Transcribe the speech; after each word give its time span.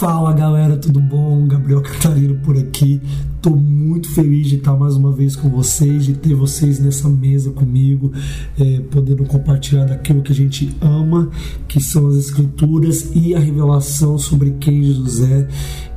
Fala 0.00 0.32
galera, 0.32 0.78
tudo 0.78 0.98
bom? 0.98 1.46
Gabriel 1.46 1.82
Catarino 1.82 2.34
por 2.36 2.56
aqui. 2.56 3.02
Tô 3.42 3.48
muito 3.48 4.10
feliz 4.10 4.48
de 4.48 4.56
estar 4.56 4.76
mais 4.76 4.96
uma 4.96 5.10
vez 5.10 5.34
com 5.34 5.48
vocês, 5.48 6.04
de 6.04 6.12
ter 6.12 6.34
vocês 6.34 6.78
nessa 6.78 7.08
mesa 7.08 7.50
comigo, 7.50 8.12
é, 8.58 8.80
podendo 8.90 9.24
compartilhar 9.24 9.86
daquilo 9.86 10.20
que 10.20 10.30
a 10.30 10.34
gente 10.34 10.76
ama, 10.78 11.30
que 11.66 11.80
são 11.82 12.06
as 12.08 12.16
escrituras 12.16 13.12
e 13.14 13.34
a 13.34 13.38
revelação 13.38 14.18
sobre 14.18 14.50
quem 14.60 14.82
Jesus 14.82 15.22
é. 15.22 15.48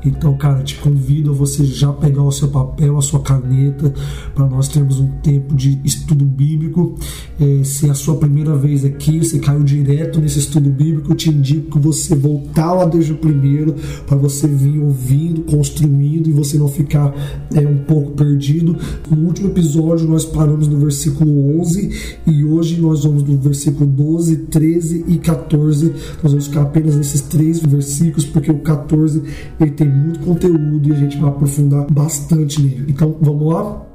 Então, 0.05 0.35
cara, 0.37 0.63
te 0.63 0.75
convido 0.75 1.31
a 1.31 1.33
você 1.33 1.65
já 1.65 1.91
pegar 1.93 2.23
o 2.23 2.31
seu 2.31 2.49
papel, 2.49 2.97
a 2.97 3.01
sua 3.01 3.21
caneta, 3.21 3.93
para 4.35 4.45
nós 4.45 4.67
termos 4.67 4.99
um 4.99 5.07
tempo 5.21 5.55
de 5.55 5.79
estudo 5.83 6.25
bíblico. 6.25 6.95
É, 7.39 7.63
se 7.63 7.87
é 7.87 7.91
a 7.91 7.93
sua 7.93 8.17
primeira 8.17 8.55
vez 8.55 8.83
aqui, 8.83 9.19
você 9.19 9.39
caiu 9.39 9.63
direto 9.63 10.19
nesse 10.19 10.39
estudo 10.39 10.69
bíblico, 10.69 11.11
eu 11.11 11.15
te 11.15 11.29
indico 11.29 11.71
que 11.71 11.79
você 11.79 12.15
voltar 12.15 12.73
lá 12.73 12.85
desde 12.85 13.13
o 13.13 13.17
primeiro, 13.17 13.75
para 14.05 14.17
você 14.17 14.47
vir 14.47 14.79
ouvindo, 14.79 15.41
construindo 15.43 16.29
e 16.29 16.33
você 16.33 16.57
não 16.57 16.67
ficar 16.67 17.13
é, 17.53 17.67
um 17.67 17.77
pouco 17.77 18.11
perdido. 18.11 18.77
No 19.09 19.27
último 19.27 19.49
episódio, 19.49 20.07
nós 20.07 20.25
paramos 20.25 20.67
no 20.67 20.77
versículo 20.77 21.59
11 21.59 22.17
e 22.27 22.43
hoje 22.43 22.79
nós 22.79 23.03
vamos 23.03 23.23
no 23.23 23.37
versículo 23.37 23.85
12, 23.85 24.37
13 24.47 25.05
e 25.07 25.17
14. 25.17 25.93
Nós 26.21 26.31
vamos 26.31 26.47
ficar 26.47 26.63
apenas 26.63 26.95
nesses 26.95 27.21
três 27.21 27.59
versículos, 27.59 28.25
porque 28.25 28.51
o 28.51 28.59
14 28.59 29.23
ele 29.59 29.71
tem 29.71 29.87
muito 29.87 30.19
conteúdo 30.19 30.89
e 30.89 30.91
a 30.91 30.95
gente 30.95 31.17
vai 31.17 31.29
aprofundar 31.29 31.85
bastante 31.91 32.61
nele. 32.61 32.85
Então 32.89 33.15
vamos 33.21 33.53
lá? 33.53 33.92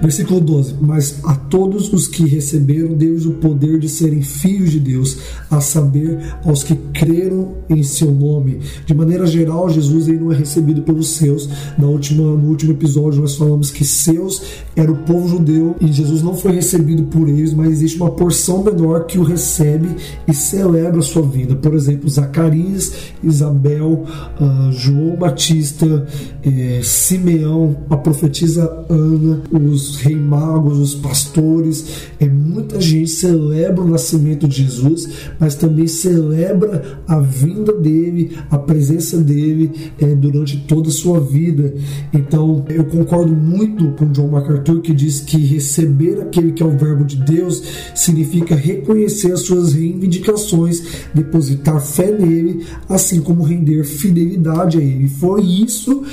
Versículo 0.00 0.40
12: 0.40 0.76
Mas 0.80 1.20
a 1.24 1.34
todos 1.34 1.92
os 1.92 2.06
que 2.06 2.26
receberam 2.26 2.94
Deus 2.94 3.26
o 3.26 3.32
poder 3.32 3.78
de 3.78 3.88
serem 3.88 4.22
filhos 4.22 4.70
de 4.70 4.80
Deus, 4.80 5.18
a 5.50 5.60
saber, 5.60 6.18
aos 6.44 6.62
que 6.62 6.74
creram 6.92 7.54
em 7.68 7.82
seu 7.82 8.10
nome. 8.10 8.60
De 8.84 8.94
maneira 8.94 9.26
geral, 9.26 9.68
Jesus 9.68 10.08
ele 10.08 10.20
não 10.20 10.32
é 10.32 10.36
recebido 10.36 10.82
pelos 10.82 11.10
seus. 11.10 11.48
Na 11.78 11.86
última, 11.86 12.22
no 12.22 12.48
último 12.48 12.72
episódio, 12.72 13.20
nós 13.20 13.36
falamos 13.36 13.70
que 13.70 13.84
seus 13.84 14.42
era 14.74 14.92
o 14.92 14.96
povo 14.98 15.28
judeu 15.28 15.74
e 15.80 15.90
Jesus 15.90 16.22
não 16.22 16.34
foi 16.34 16.52
recebido 16.52 17.04
por 17.04 17.28
eles, 17.28 17.54
mas 17.54 17.70
existe 17.70 17.96
uma 17.96 18.10
porção 18.10 18.62
menor 18.62 19.06
que 19.06 19.18
o 19.18 19.22
recebe 19.22 19.88
e 20.28 20.34
celebra 20.34 20.98
a 20.98 21.02
sua 21.02 21.22
vida. 21.22 21.56
Por 21.56 21.74
exemplo, 21.74 22.08
Zacarias, 22.08 22.92
Isabel, 23.22 24.04
uh, 24.40 24.72
João 24.72 25.16
Batista, 25.16 26.06
eh, 26.44 26.80
Simeão, 26.82 27.76
a 27.88 27.96
profetisa 27.96 28.86
Ana, 28.88 29.42
os 29.50 29.85
os 29.88 29.96
rei 29.96 30.16
magos, 30.16 30.78
os 30.78 30.94
pastores, 30.94 32.08
é, 32.18 32.28
muita 32.28 32.80
gente 32.80 33.10
celebra 33.10 33.82
o 33.82 33.88
nascimento 33.88 34.46
de 34.48 34.62
Jesus, 34.62 35.08
mas 35.38 35.54
também 35.54 35.86
celebra 35.86 37.00
a 37.06 37.20
vinda 37.20 37.72
dele, 37.72 38.36
a 38.50 38.58
presença 38.58 39.18
dele 39.18 39.70
é, 39.98 40.14
durante 40.14 40.58
toda 40.66 40.88
a 40.88 40.92
sua 40.92 41.20
vida. 41.20 41.74
Então 42.12 42.64
eu 42.68 42.84
concordo 42.84 43.34
muito 43.34 43.92
com 43.92 44.10
John 44.12 44.28
MacArthur 44.28 44.80
que 44.80 44.94
diz 44.94 45.20
que 45.20 45.38
receber 45.38 46.20
aquele 46.20 46.52
que 46.52 46.62
é 46.62 46.66
o 46.66 46.76
Verbo 46.76 47.04
de 47.04 47.16
Deus 47.16 47.62
significa 47.94 48.54
reconhecer 48.54 49.32
as 49.32 49.40
suas 49.40 49.72
reivindicações, 49.72 50.82
depositar 51.14 51.80
fé 51.80 52.10
nele, 52.10 52.64
assim 52.88 53.20
como 53.20 53.42
render 53.42 53.84
fidelidade 53.84 54.78
a 54.78 54.80
ele. 54.80 55.08
Foi 55.08 55.42
isso 55.42 56.04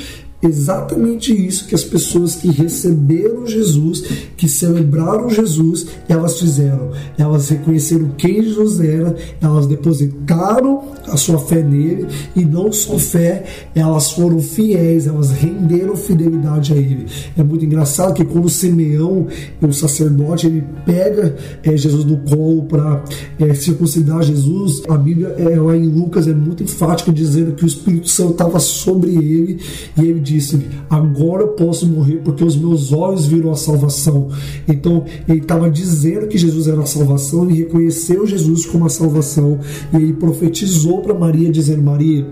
exatamente 0.44 1.34
isso 1.34 1.68
que 1.68 1.76
as 1.76 1.84
pessoas 1.84 2.36
que 2.36 2.50
receberam 2.52 3.48
Jesus, 3.48 4.04
que 4.36 4.48
celebraram 4.48 5.30
Jesus, 5.30 5.88
elas 6.08 6.40
fizeram. 6.40 6.92
Elas 7.18 7.50
reconheceram 7.50 8.10
quem 8.18 8.44
Jesus 8.44 8.80
era, 8.80 9.16
elas 9.42 9.68
depositaram 9.68 10.84
a 11.08 11.18
sua 11.18 11.40
fé 11.40 11.62
nele 11.62 12.08
e 12.36 12.44
não 12.46 12.72
só 12.72 12.98
fé, 12.98 13.46
elas 13.76 14.12
foram 14.12 14.40
fiéis, 14.40 15.08
elas 15.08 15.32
renderam 15.32 15.96
fidelidade 15.96 16.74
a 16.74 16.78
ele. 16.78 17.06
É 17.38 17.44
muito 17.44 17.66
engraçado 17.66 18.14
que 18.14 18.26
quando 18.26 18.50
Simeão, 18.50 19.28
o 19.62 19.74
sacerdote, 19.74 20.48
ele 20.48 20.64
pega 20.86 21.36
é, 21.64 21.76
Jesus 21.76 22.06
no 22.06 22.18
colo 22.18 22.64
para 22.64 23.04
é, 23.40 23.54
circuncidar 23.54 24.24
Jesus, 24.24 24.84
a 24.90 24.98
Bíblia 24.98 25.36
é, 25.38 25.60
lá 25.60 25.76
em 25.76 25.88
Lucas 25.88 26.28
é 26.28 26.34
muito 26.34 26.64
enfática 26.64 27.12
dizendo 27.12 27.54
que 27.54 27.64
o 27.64 27.68
Espírito 27.68 28.10
Santo 28.10 28.32
estava 28.32 28.60
sobre 28.60 29.12
ele 29.12 29.60
e 29.98 30.02
ele 30.02 30.20
diz 30.20 30.33
disse: 30.34 30.68
Agora 30.90 31.44
eu 31.44 31.50
posso 31.50 31.88
morrer 31.88 32.18
porque 32.24 32.44
os 32.44 32.56
meus 32.56 32.92
olhos 32.92 33.26
viram 33.26 33.52
a 33.52 33.56
salvação. 33.56 34.30
Então 34.68 35.06
ele 35.28 35.40
estava 35.40 35.70
dizendo 35.70 36.28
que 36.28 36.38
Jesus 36.38 36.68
era 36.68 36.82
a 36.82 36.86
salvação 36.86 37.50
e 37.50 37.54
reconheceu 37.54 38.26
Jesus 38.26 38.66
como 38.66 38.86
a 38.86 38.90
salvação. 38.90 39.60
E 39.94 39.98
ele 39.98 40.14
profetizou 40.14 41.02
para 41.02 41.14
Maria, 41.14 41.52
dizendo: 41.52 41.84
Maria 41.84 42.26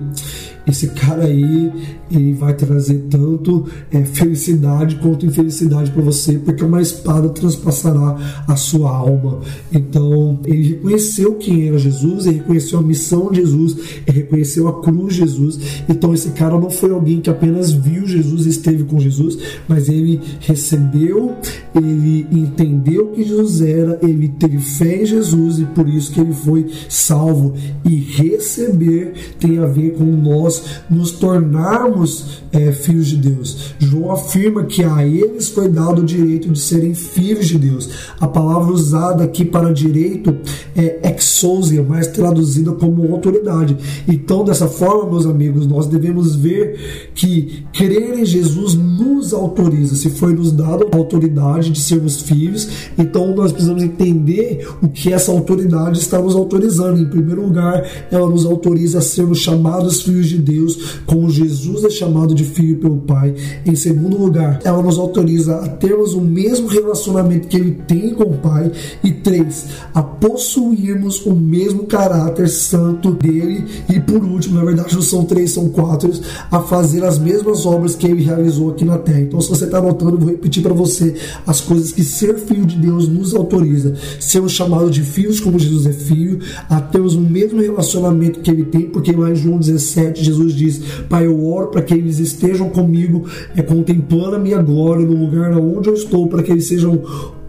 esse 0.67 0.87
cara 0.89 1.23
aí 1.23 1.71
ele 2.11 2.33
vai 2.33 2.53
trazer 2.53 3.05
tanto 3.09 3.65
é, 3.91 4.03
felicidade 4.03 4.97
quanto 4.97 5.25
infelicidade 5.25 5.91
para 5.91 6.01
você, 6.01 6.37
porque 6.37 6.63
uma 6.63 6.81
espada 6.81 7.29
transpassará 7.29 8.43
a 8.47 8.55
sua 8.55 8.91
alma. 8.91 9.39
Então, 9.71 10.39
ele 10.45 10.69
reconheceu 10.69 11.35
quem 11.35 11.67
era 11.67 11.77
Jesus, 11.77 12.25
ele 12.25 12.37
reconheceu 12.37 12.79
a 12.79 12.81
missão 12.83 13.31
de 13.31 13.39
Jesus, 13.39 13.77
ele 14.05 14.19
reconheceu 14.19 14.67
a 14.67 14.81
cruz 14.81 15.13
de 15.13 15.19
Jesus. 15.21 15.59
Então, 15.87 16.13
esse 16.13 16.31
cara 16.31 16.59
não 16.59 16.69
foi 16.69 16.91
alguém 16.91 17.21
que 17.21 17.29
apenas 17.29 17.71
viu 17.71 18.05
Jesus 18.05 18.45
e 18.45 18.49
esteve 18.49 18.83
com 18.83 18.99
Jesus, 18.99 19.37
mas 19.67 19.87
ele 19.87 20.19
recebeu, 20.41 21.35
ele 21.73 22.27
entendeu 22.31 23.07
que 23.07 23.23
Jesus 23.23 23.61
era, 23.61 23.99
ele 24.03 24.27
teve 24.27 24.57
fé 24.59 25.01
em 25.01 25.05
Jesus 25.05 25.59
e 25.59 25.65
por 25.65 25.87
isso 25.87 26.11
que 26.11 26.19
ele 26.19 26.33
foi 26.33 26.67
salvo. 26.89 27.53
E 27.85 27.95
receber 27.95 29.13
tem 29.39 29.57
a 29.57 29.65
ver 29.65 29.93
com 29.93 30.03
nós 30.03 30.50
nós 30.51 30.63
nos 30.89 31.11
tornarmos 31.11 32.41
é, 32.51 32.71
filhos 32.71 33.07
de 33.07 33.17
Deus. 33.17 33.73
João 33.79 34.11
afirma 34.11 34.65
que 34.65 34.83
a 34.83 35.05
eles 35.05 35.49
foi 35.49 35.69
dado 35.69 36.01
o 36.01 36.05
direito 36.05 36.49
de 36.49 36.59
serem 36.59 36.93
filhos 36.93 37.47
de 37.47 37.57
Deus. 37.57 37.89
A 38.19 38.27
palavra 38.27 38.73
usada 38.73 39.23
aqui 39.23 39.45
para 39.45 39.73
direito 39.73 40.35
é 40.75 41.15
exousia, 41.15 41.81
mais 41.81 42.07
traduzida 42.07 42.71
como 42.73 43.11
autoridade. 43.13 43.77
Então, 44.07 44.43
dessa 44.43 44.67
forma, 44.67 45.09
meus 45.09 45.25
amigos, 45.25 45.65
nós 45.65 45.87
devemos 45.87 46.35
ver 46.35 47.11
que 47.15 47.63
crer 47.73 48.19
em 48.19 48.25
Jesus 48.25 48.75
nos 48.75 49.33
autoriza. 49.33 49.95
Se 49.95 50.09
foi 50.09 50.33
nos 50.33 50.51
dado 50.51 50.87
a 50.91 50.97
autoridade 50.97 51.69
de 51.69 51.79
sermos 51.79 52.21
filhos, 52.21 52.67
então 52.97 53.33
nós 53.33 53.51
precisamos 53.51 53.83
entender 53.83 54.67
o 54.81 54.89
que 54.89 55.13
essa 55.13 55.31
autoridade 55.31 55.99
está 55.99 56.19
nos 56.19 56.35
autorizando. 56.35 56.99
Em 56.99 57.09
primeiro 57.09 57.43
lugar, 57.43 57.87
ela 58.11 58.29
nos 58.29 58.45
autoriza 58.45 58.97
a 58.97 59.01
sermos 59.01 59.39
chamados 59.39 60.01
filhos 60.01 60.27
de 60.27 60.40
Deus, 60.41 60.99
como 61.05 61.29
Jesus 61.29 61.83
é 61.83 61.89
chamado 61.89 62.33
de 62.33 62.43
filho 62.43 62.77
pelo 62.77 62.97
Pai. 62.97 63.33
Em 63.65 63.75
segundo 63.75 64.17
lugar, 64.17 64.59
ela 64.63 64.81
nos 64.81 64.97
autoriza 64.97 65.55
a 65.57 65.67
termos 65.67 66.13
o 66.13 66.21
mesmo 66.21 66.67
relacionamento 66.67 67.47
que 67.47 67.57
ele 67.57 67.71
tem 67.87 68.13
com 68.13 68.23
o 68.23 68.37
Pai. 68.37 68.71
E 69.03 69.11
três, 69.11 69.67
a 69.93 70.01
possuirmos 70.01 71.25
o 71.25 71.33
mesmo 71.33 71.85
caráter 71.85 72.49
santo 72.49 73.11
dele. 73.11 73.65
E 73.89 73.99
por 73.99 74.23
último, 74.23 74.55
na 74.55 74.65
verdade 74.65 74.95
não 74.95 75.01
são 75.01 75.23
três, 75.23 75.51
são 75.51 75.69
quatro, 75.69 76.11
a 76.49 76.59
fazer 76.61 77.03
as 77.03 77.17
mesmas 77.17 77.65
obras 77.65 77.95
que 77.95 78.07
ele 78.07 78.23
realizou 78.23 78.71
aqui 78.71 78.83
na 78.83 78.97
terra. 78.97 79.21
Então, 79.21 79.39
se 79.39 79.49
você 79.49 79.65
está 79.65 79.77
anotando, 79.77 80.15
eu 80.15 80.19
vou 80.19 80.29
repetir 80.29 80.63
para 80.63 80.73
você 80.73 81.15
as 81.45 81.61
coisas 81.61 81.91
que 81.91 82.03
ser 82.03 82.37
filho 82.39 82.65
de 82.65 82.77
Deus 82.77 83.07
nos 83.07 83.33
autoriza. 83.33 83.95
Sermos 84.19 84.53
chamados 84.53 84.91
de 84.91 85.01
filhos 85.01 85.39
como 85.39 85.59
Jesus 85.59 85.85
é 85.85 85.93
filho, 85.93 86.39
a 86.69 86.79
termos 86.81 87.15
o 87.15 87.21
mesmo 87.21 87.61
relacionamento 87.61 88.39
que 88.39 88.51
ele 88.51 88.65
tem, 88.65 88.89
porque 88.89 89.11
lá 89.11 89.29
em 89.29 89.35
João 89.35 89.57
17, 89.57 90.23
Jesus 90.31 90.53
diz: 90.53 90.81
Pai, 91.09 91.25
eu 91.25 91.45
oro 91.45 91.67
para 91.67 91.81
que 91.81 91.93
eles 91.93 92.19
estejam 92.19 92.69
comigo, 92.69 93.25
é, 93.55 93.61
contemplando 93.61 94.35
a 94.35 94.39
minha 94.39 94.61
glória 94.61 95.05
no 95.05 95.13
lugar 95.13 95.57
onde 95.57 95.89
eu 95.89 95.93
estou, 95.93 96.27
para 96.27 96.41
que 96.41 96.51
eles 96.51 96.67
sejam 96.67 97.01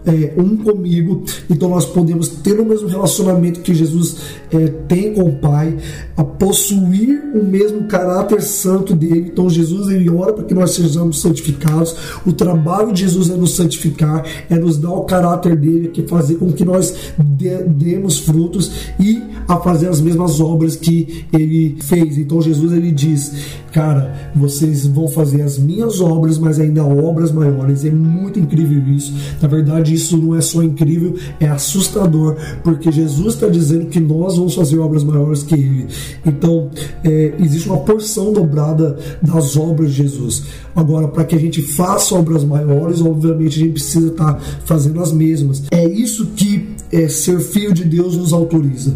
é, 0.05 0.33
um 0.37 0.57
comigo, 0.57 1.23
então 1.49 1.69
nós 1.69 1.85
podemos 1.85 2.27
ter 2.27 2.59
o 2.59 2.65
mesmo 2.65 2.87
relacionamento 2.87 3.61
que 3.61 3.73
Jesus 3.73 4.17
é, 4.51 4.67
tem 4.87 5.13
com 5.13 5.23
o 5.23 5.35
Pai, 5.35 5.77
a 6.15 6.23
possuir 6.23 7.21
o 7.33 7.43
mesmo 7.43 7.85
caráter 7.87 8.41
santo 8.41 8.95
dele. 8.95 9.29
Então 9.31 9.49
Jesus 9.49 9.89
ele 9.89 10.09
ora 10.09 10.33
para 10.33 10.43
que 10.43 10.53
nós 10.53 10.71
sejamos 10.71 11.21
santificados. 11.21 11.95
O 12.25 12.33
trabalho 12.33 12.93
de 12.93 13.01
Jesus 13.01 13.29
é 13.29 13.35
nos 13.35 13.55
santificar, 13.55 14.23
é 14.49 14.55
nos 14.55 14.77
dar 14.77 14.91
o 14.91 15.05
caráter 15.05 15.55
dele, 15.55 15.87
que 15.87 16.03
fazer 16.03 16.35
com 16.35 16.51
que 16.51 16.65
nós 16.65 16.93
demos 17.17 18.19
frutos 18.19 18.71
e 18.99 19.21
a 19.47 19.57
fazer 19.57 19.89
as 19.89 19.99
mesmas 19.99 20.39
obras 20.39 20.75
que 20.75 21.25
ele 21.33 21.77
fez. 21.81 22.17
Então 22.17 22.41
Jesus 22.41 22.71
ele 22.71 22.91
diz: 22.91 23.33
Cara, 23.71 24.31
vocês 24.35 24.85
vão 24.85 25.07
fazer 25.07 25.41
as 25.41 25.57
minhas 25.57 25.99
obras, 25.99 26.37
mas 26.37 26.59
ainda 26.59 26.83
obras 26.83 27.31
maiores. 27.31 27.83
É 27.83 27.89
muito 27.89 28.39
incrível 28.39 28.81
isso. 28.93 29.13
Na 29.41 29.47
verdade, 29.47 29.92
isso 29.93 30.17
não 30.17 30.35
é 30.35 30.41
só 30.41 30.63
incrível, 30.63 31.15
é 31.39 31.47
assustador, 31.47 32.35
porque 32.63 32.91
Jesus 32.91 33.35
está 33.35 33.47
dizendo 33.47 33.87
que 33.87 33.99
nós 33.99 34.37
vamos 34.37 34.55
fazer 34.55 34.79
obras 34.79 35.03
maiores 35.03 35.43
que 35.43 35.55
Ele. 35.55 35.87
Então, 36.25 36.69
é, 37.03 37.33
existe 37.39 37.69
uma 37.69 37.79
porção 37.79 38.33
dobrada 38.33 38.97
das 39.21 39.55
obras 39.55 39.91
de 39.91 39.97
Jesus. 39.97 40.43
Agora, 40.75 41.07
para 41.07 41.23
que 41.25 41.35
a 41.35 41.39
gente 41.39 41.61
faça 41.61 42.15
obras 42.15 42.43
maiores, 42.43 43.01
obviamente 43.01 43.59
a 43.59 43.63
gente 43.63 43.73
precisa 43.73 44.07
estar 44.07 44.33
tá 44.33 44.39
fazendo 44.65 45.01
as 45.01 45.11
mesmas. 45.11 45.63
É 45.71 45.87
isso 45.87 46.27
que 46.35 46.67
é, 46.93 47.09
ser 47.09 47.39
filho 47.39 47.73
de 47.73 47.83
Deus 47.83 48.15
nos 48.15 48.31
autoriza. 48.31 48.95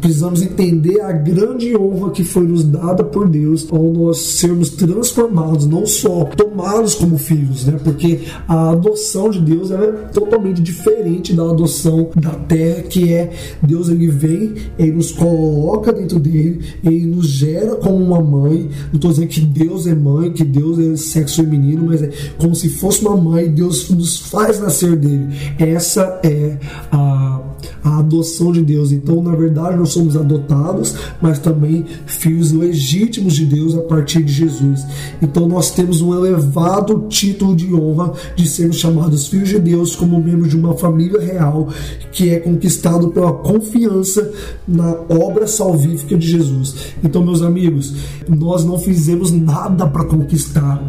precisamos 0.00 0.40
entender 0.40 1.00
a 1.02 1.12
grande 1.12 1.76
honra 1.76 2.10
que 2.12 2.24
foi 2.24 2.46
nos 2.46 2.64
dada 2.64 3.04
por 3.04 3.28
Deus 3.28 3.66
ao 3.70 3.92
nós 3.92 4.18
sermos 4.18 4.70
transformados, 4.70 5.66
não 5.66 5.84
só 5.84 6.24
tomados 6.24 6.94
como 6.94 7.18
filhos, 7.18 7.66
né? 7.66 7.78
Porque 7.82 8.20
a 8.48 8.70
adoção 8.70 9.28
de 9.28 9.40
Deus 9.40 9.70
é 9.70 9.92
totalmente 10.12 10.62
diferente 10.62 11.34
da 11.34 11.42
adoção 11.42 12.08
da 12.16 12.30
terra, 12.30 12.82
que 12.82 13.12
é 13.12 13.32
Deus 13.62 13.88
ele 13.88 14.08
vem, 14.08 14.54
ele 14.78 14.92
nos 14.92 15.12
coloca 15.12 15.92
dentro 15.92 16.18
dele, 16.18 16.60
ele 16.82 17.06
nos 17.06 17.26
gera 17.26 17.76
como 17.76 17.96
uma 17.96 18.20
mãe. 18.20 18.70
Não 18.88 18.94
estou 18.94 19.10
dizendo 19.10 19.28
que 19.28 19.40
Deus 19.40 19.86
é 19.86 19.94
mãe, 19.94 20.32
que 20.32 20.44
Deus 20.44 20.78
é 20.78 20.96
sexo 20.96 21.42
feminino, 21.42 21.86
mas 21.86 22.02
é 22.02 22.10
como 22.38 22.54
se 22.54 22.68
fosse 22.68 23.02
uma 23.02 23.16
mãe, 23.16 23.50
Deus 23.50 23.90
nos 23.90 24.18
faz 24.18 24.60
nascer 24.60 24.96
dele. 24.96 25.28
Essa 25.58 26.20
é 26.22 26.58
a, 26.90 27.31
a 27.82 27.98
adoção 27.98 28.52
de 28.52 28.62
Deus. 28.62 28.92
Então, 28.92 29.22
na 29.22 29.34
verdade, 29.34 29.76
nós 29.76 29.90
somos 29.90 30.16
adotados, 30.16 30.94
mas 31.20 31.38
também 31.38 31.84
filhos 32.06 32.52
legítimos 32.52 33.34
de 33.34 33.46
Deus 33.46 33.74
a 33.74 33.82
partir 33.82 34.22
de 34.22 34.32
Jesus. 34.32 34.84
Então, 35.20 35.48
nós 35.48 35.70
temos 35.70 36.00
um 36.00 36.14
elevado 36.14 37.06
título 37.08 37.54
de 37.54 37.72
honra 37.74 38.12
de 38.36 38.48
sermos 38.48 38.76
chamados 38.76 39.26
filhos 39.26 39.48
de 39.48 39.58
Deus 39.58 39.96
como 39.96 40.22
membros 40.22 40.50
de 40.50 40.56
uma 40.56 40.74
família 40.74 41.20
real 41.20 41.68
que 42.10 42.30
é 42.30 42.38
conquistado 42.38 43.08
pela 43.08 43.32
confiança 43.32 44.30
na 44.66 44.94
obra 45.08 45.46
salvífica 45.46 46.16
de 46.16 46.26
Jesus. 46.26 46.74
Então, 47.02 47.24
meus 47.24 47.42
amigos, 47.42 47.94
nós 48.28 48.64
não 48.64 48.78
fizemos 48.78 49.30
nada 49.30 49.86
para 49.86 50.04
conquistar 50.04 50.82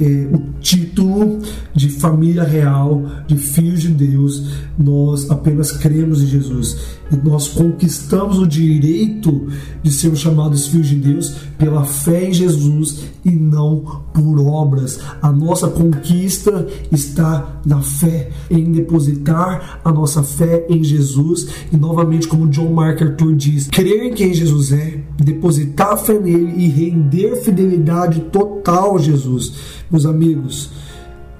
é, 0.00 0.28
o 0.34 0.60
título 0.60 1.40
de 1.74 1.90
família 1.90 2.42
real, 2.42 3.04
de 3.26 3.36
filhos 3.36 3.82
de 3.82 3.88
Deus, 3.88 4.50
nós 4.78 5.30
apenas 5.30 5.72
cremos 5.72 6.22
em 6.22 6.26
Jesus 6.26 6.76
e 7.12 7.16
nós 7.16 7.48
conquistamos 7.48 8.38
o 8.38 8.46
direito 8.46 9.48
de 9.82 9.90
sermos 9.90 10.20
chamados 10.20 10.68
filhos 10.68 10.88
de 10.88 10.96
Deus 10.96 11.34
pela 11.58 11.84
fé 11.84 12.28
em 12.28 12.32
Jesus 12.32 13.04
e 13.24 13.30
não 13.30 14.02
por 14.14 14.40
obras. 14.40 14.98
A 15.20 15.30
nossa 15.30 15.68
conquista 15.68 16.66
está 16.90 17.60
na 17.66 17.82
fé, 17.82 18.30
em 18.50 18.72
depositar 18.72 19.80
a 19.84 19.92
nossa 19.92 20.22
fé 20.22 20.64
em 20.68 20.82
Jesus 20.82 21.48
e 21.72 21.76
novamente, 21.76 22.28
como 22.28 22.48
John 22.48 22.72
MacArthur 22.72 23.34
diz, 23.34 23.68
crer 23.68 24.04
em 24.04 24.14
quem 24.14 24.32
Jesus 24.32 24.72
é, 24.72 25.00
depositar 25.18 25.92
a 25.92 25.96
fé 25.96 26.18
nele 26.18 26.54
e 26.56 26.68
render 26.68 27.36
fidelidade 27.42 28.20
total 28.32 28.96
a 28.96 28.98
Jesus. 28.98 29.80
Meus 29.90 30.06
amigos, 30.06 30.70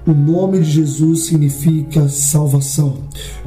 o 0.05 0.11
nome 0.11 0.59
de 0.59 0.71
Jesus 0.71 1.27
significa 1.27 2.09
salvação. 2.09 2.97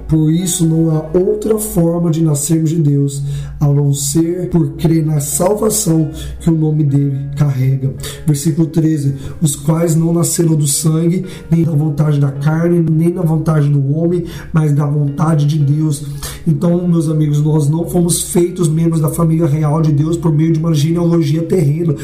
Por 0.09 0.31
isso 0.31 0.67
não 0.67 0.91
há 0.91 1.19
outra 1.19 1.59
forma 1.59 2.11
de 2.11 2.23
nascermos 2.23 2.71
de 2.71 2.77
Deus 2.77 3.23
a 3.61 3.67
não 3.67 3.93
ser 3.93 4.49
por 4.51 4.73
crer 4.73 5.05
na 5.05 5.21
salvação 5.21 6.11
que 6.41 6.51
o 6.51 6.55
nome 6.55 6.85
dele 6.85 7.29
carrega. 7.37 7.95
Versículo 8.27 8.67
13: 8.67 9.15
Os 9.41 9.56
quais 9.56 9.95
não 9.97 10.12
nasceram 10.12 10.55
do 10.55 10.67
sangue, 10.67 11.25
nem 11.51 11.65
da 11.65 11.73
vontade 11.73 12.21
da 12.21 12.31
carne, 12.31 12.85
nem 12.91 13.11
da 13.11 13.23
vontade 13.23 13.69
do 13.69 13.95
homem, 13.97 14.25
mas 14.53 14.73
da 14.73 14.87
vontade 14.87 15.47
de 15.47 15.59
Deus. 15.59 16.05
Então, 16.47 16.87
meus 16.87 17.09
amigos, 17.09 17.41
nós 17.41 17.69
não 17.69 17.89
fomos 17.89 18.21
feitos 18.23 18.69
membros 18.69 19.00
da 19.00 19.09
família 19.09 19.47
real 19.47 19.81
de 19.81 19.93
Deus 19.93 20.17
por 20.17 20.33
meio 20.33 20.53
de 20.53 20.59
uma 20.59 20.75
genealogia 20.75 21.43
terrena 21.43 21.95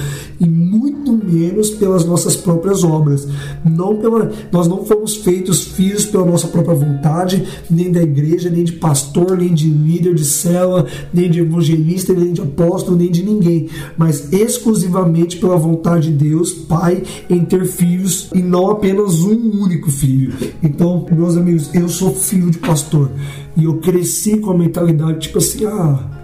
e 0.40 0.46
muito 0.46 1.12
menos 1.12 1.70
pelas 1.70 2.04
nossas 2.04 2.36
próprias 2.36 2.82
obras. 2.82 3.28
Não 3.64 3.96
pela, 3.96 4.30
nós 4.50 4.66
não 4.66 4.84
fomos 4.84 5.16
feitos 5.16 5.64
filhos 5.64 6.06
pela 6.06 6.24
nossa 6.24 6.48
própria 6.48 6.74
vontade, 6.74 7.44
nem 7.70 7.89
da 7.92 8.02
igreja, 8.02 8.50
nem 8.50 8.64
de 8.64 8.72
pastor, 8.72 9.36
nem 9.36 9.54
de 9.54 9.68
líder 9.68 10.14
de 10.14 10.24
cela, 10.24 10.86
nem 11.12 11.30
de 11.30 11.40
evangelista, 11.40 12.12
nem 12.12 12.32
de 12.32 12.40
apóstolo, 12.40 12.96
nem 12.96 13.10
de 13.10 13.22
ninguém, 13.22 13.68
mas 13.96 14.32
exclusivamente 14.32 15.36
pela 15.38 15.56
vontade 15.56 16.10
de 16.10 16.28
Deus, 16.28 16.52
Pai, 16.52 17.02
em 17.28 17.44
ter 17.44 17.64
filhos 17.66 18.28
e 18.34 18.42
não 18.42 18.70
apenas 18.70 19.20
um 19.20 19.62
único 19.62 19.90
filho. 19.90 20.32
Então, 20.62 21.06
meus 21.10 21.36
amigos, 21.36 21.74
eu 21.74 21.88
sou 21.88 22.14
filho 22.14 22.50
de 22.50 22.58
pastor. 22.58 23.10
E 23.56 23.64
eu 23.64 23.78
cresci 23.78 24.38
com 24.38 24.50
a 24.50 24.58
mentalidade 24.58 25.18
tipo 25.20 25.38
assim, 25.38 25.66
ah, 25.66 26.20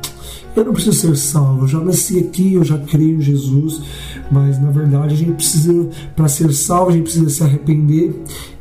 eu 0.55 0.65
não 0.65 0.73
preciso 0.73 0.97
ser 0.99 1.17
salvo, 1.17 1.65
eu 1.65 1.69
já 1.69 1.81
nasci 1.81 2.19
aqui, 2.19 2.55
eu 2.55 2.65
já 2.65 2.79
creio 2.79 3.19
em 3.19 3.21
Jesus, 3.21 3.83
mas 4.31 4.61
na 4.61 4.71
verdade 4.71 5.13
a 5.13 5.17
gente 5.17 5.33
precisa, 5.33 5.89
para 6.15 6.29
ser 6.29 6.51
salvo, 6.53 6.91
a 6.91 6.93
gente 6.95 7.03
precisa 7.03 7.29
se 7.29 7.43
arrepender, 7.43 8.15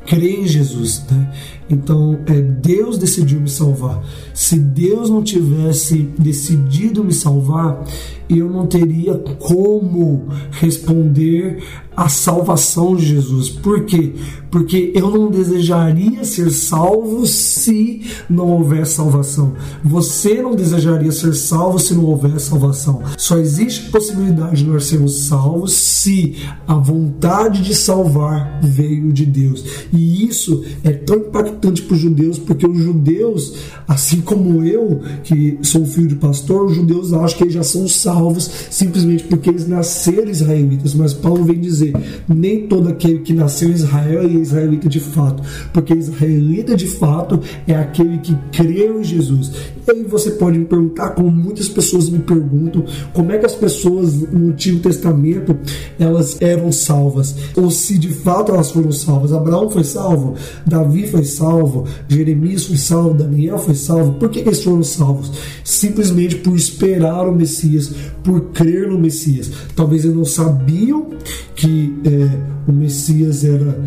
crer 0.06 0.42
em 0.42 0.48
Jesus, 0.48 1.04
né? 1.10 1.34
Então, 1.70 2.20
é, 2.28 2.42
Deus 2.42 2.98
decidiu 2.98 3.40
me 3.40 3.50
salvar. 3.50 4.04
Se 4.34 4.58
Deus 4.60 5.10
não 5.10 5.24
tivesse 5.24 6.04
decidido 6.18 7.04
me 7.04 7.14
salvar, 7.14 7.84
eu 8.30 8.50
não 8.50 8.68
teria 8.68 9.16
como 9.40 10.28
responder 10.52 11.64
à 11.96 12.10
salvação 12.10 12.96
de 12.96 13.06
Jesus. 13.06 13.50
Por 13.50 13.86
quê? 13.86 14.14
Porque 14.50 14.92
eu 14.96 15.12
não 15.12 15.30
desejaria 15.30 16.24
ser 16.24 16.50
salvo 16.50 17.26
se 17.26 18.02
não 18.30 18.48
houver 18.48 18.86
salvação. 18.86 19.54
Você 19.84 20.42
não 20.42 20.56
desejaria 20.56 21.12
ser 21.12 21.34
salvo 21.34 21.78
se 21.78 21.94
não 21.94 22.06
houver 22.06 22.40
salvação. 22.40 23.02
Só 23.18 23.38
existe 23.38 23.90
possibilidade 23.90 24.64
de 24.64 24.70
nós 24.70 24.86
sermos 24.86 25.16
salvos 25.28 25.74
se 25.74 26.36
a 26.68 26.76
vontade 26.76 27.62
de 27.62 27.76
salvar 27.76 28.62
veio 28.64 29.12
de 29.12 29.26
Deus. 29.26 29.64
E 29.92 30.26
isso 30.26 30.64
é 30.84 30.92
tão 30.92 31.18
impactante 31.18 31.82
para 31.82 31.96
os 31.96 32.00
judeus, 32.00 32.40
porque 32.40 32.66
os 32.66 32.78
judeus, 32.78 33.54
assim 33.88 34.22
como 34.22 34.64
eu, 34.64 35.02
que 35.24 35.58
sou 35.62 35.86
filho 35.86 36.08
de 36.08 36.16
pastor, 36.16 36.66
os 36.66 36.76
judeus 36.76 37.12
acham 37.14 37.38
que 37.38 37.44
eles 37.44 37.54
já 37.54 37.64
são 37.64 37.88
salvos 37.88 38.50
simplesmente 38.70 39.24
porque 39.26 39.50
eles 39.50 39.68
nasceram 39.68 40.30
israelitas. 40.30 40.94
Mas 40.94 41.14
Paulo 41.14 41.44
vem 41.44 41.60
dizer: 41.60 41.85
nem 42.28 42.68
todo 42.68 42.90
aquele 42.90 43.20
que 43.20 43.34
nasceu 43.34 43.70
em 43.70 43.74
Israel 43.74 44.22
é 44.22 44.28
israelita 44.28 44.88
de 44.88 45.00
fato, 45.00 45.44
porque 45.74 45.94
israelita 45.94 46.76
de 46.76 46.88
fato 46.88 47.40
é 47.68 47.76
aquele 47.76 48.20
que 48.20 48.36
creu 48.52 49.02
em 49.02 49.04
Jesus. 49.04 49.52
E 49.88 49.92
aí 49.92 50.04
você 50.04 50.32
pode 50.32 50.58
me 50.58 50.66
perguntar, 50.66 51.12
como 51.12 51.32
muitas 51.32 51.70
pessoas 51.70 52.10
me 52.10 52.20
perguntam, 52.20 52.84
como 53.14 53.32
é 53.32 53.38
que 53.38 53.46
as 53.46 53.56
pessoas 53.56 54.14
no 54.16 54.50
Antigo 54.50 54.80
Testamento 54.80 55.56
elas 56.00 56.42
eram 56.42 56.72
salvas, 56.72 57.36
ou 57.56 57.70
se 57.70 57.98
de 57.98 58.10
fato 58.10 58.52
elas 58.52 58.72
foram 58.72 58.92
salvas. 58.92 59.32
Abraão 59.34 59.70
foi 59.70 59.84
salvo, 59.84 60.36
Davi 60.66 61.08
foi 61.08 61.24
salvo, 61.24 61.86
Jeremias 62.08 62.66
foi 62.66 62.78
salvo, 62.78 63.14
Daniel 63.14 63.58
foi 63.58 63.76
salvo. 63.76 64.14
Por 64.14 64.30
que 64.30 64.40
eles 64.40 64.64
foram 64.64 64.84
salvos? 64.84 65.32
Simplesmente 65.64 66.36
por 66.38 66.56
esperar 66.56 67.28
o 67.28 67.36
Messias, 67.36 67.94
por 68.24 68.42
crer 68.52 68.88
no 68.88 68.98
Messias. 68.98 69.52
Talvez 69.76 70.04
eles 70.04 70.16
não 70.16 70.26
sabiam 70.26 71.10
que 71.56 71.68
é, 72.06 72.70
o 72.70 72.72
Messias 72.72 73.44
era 73.44 73.78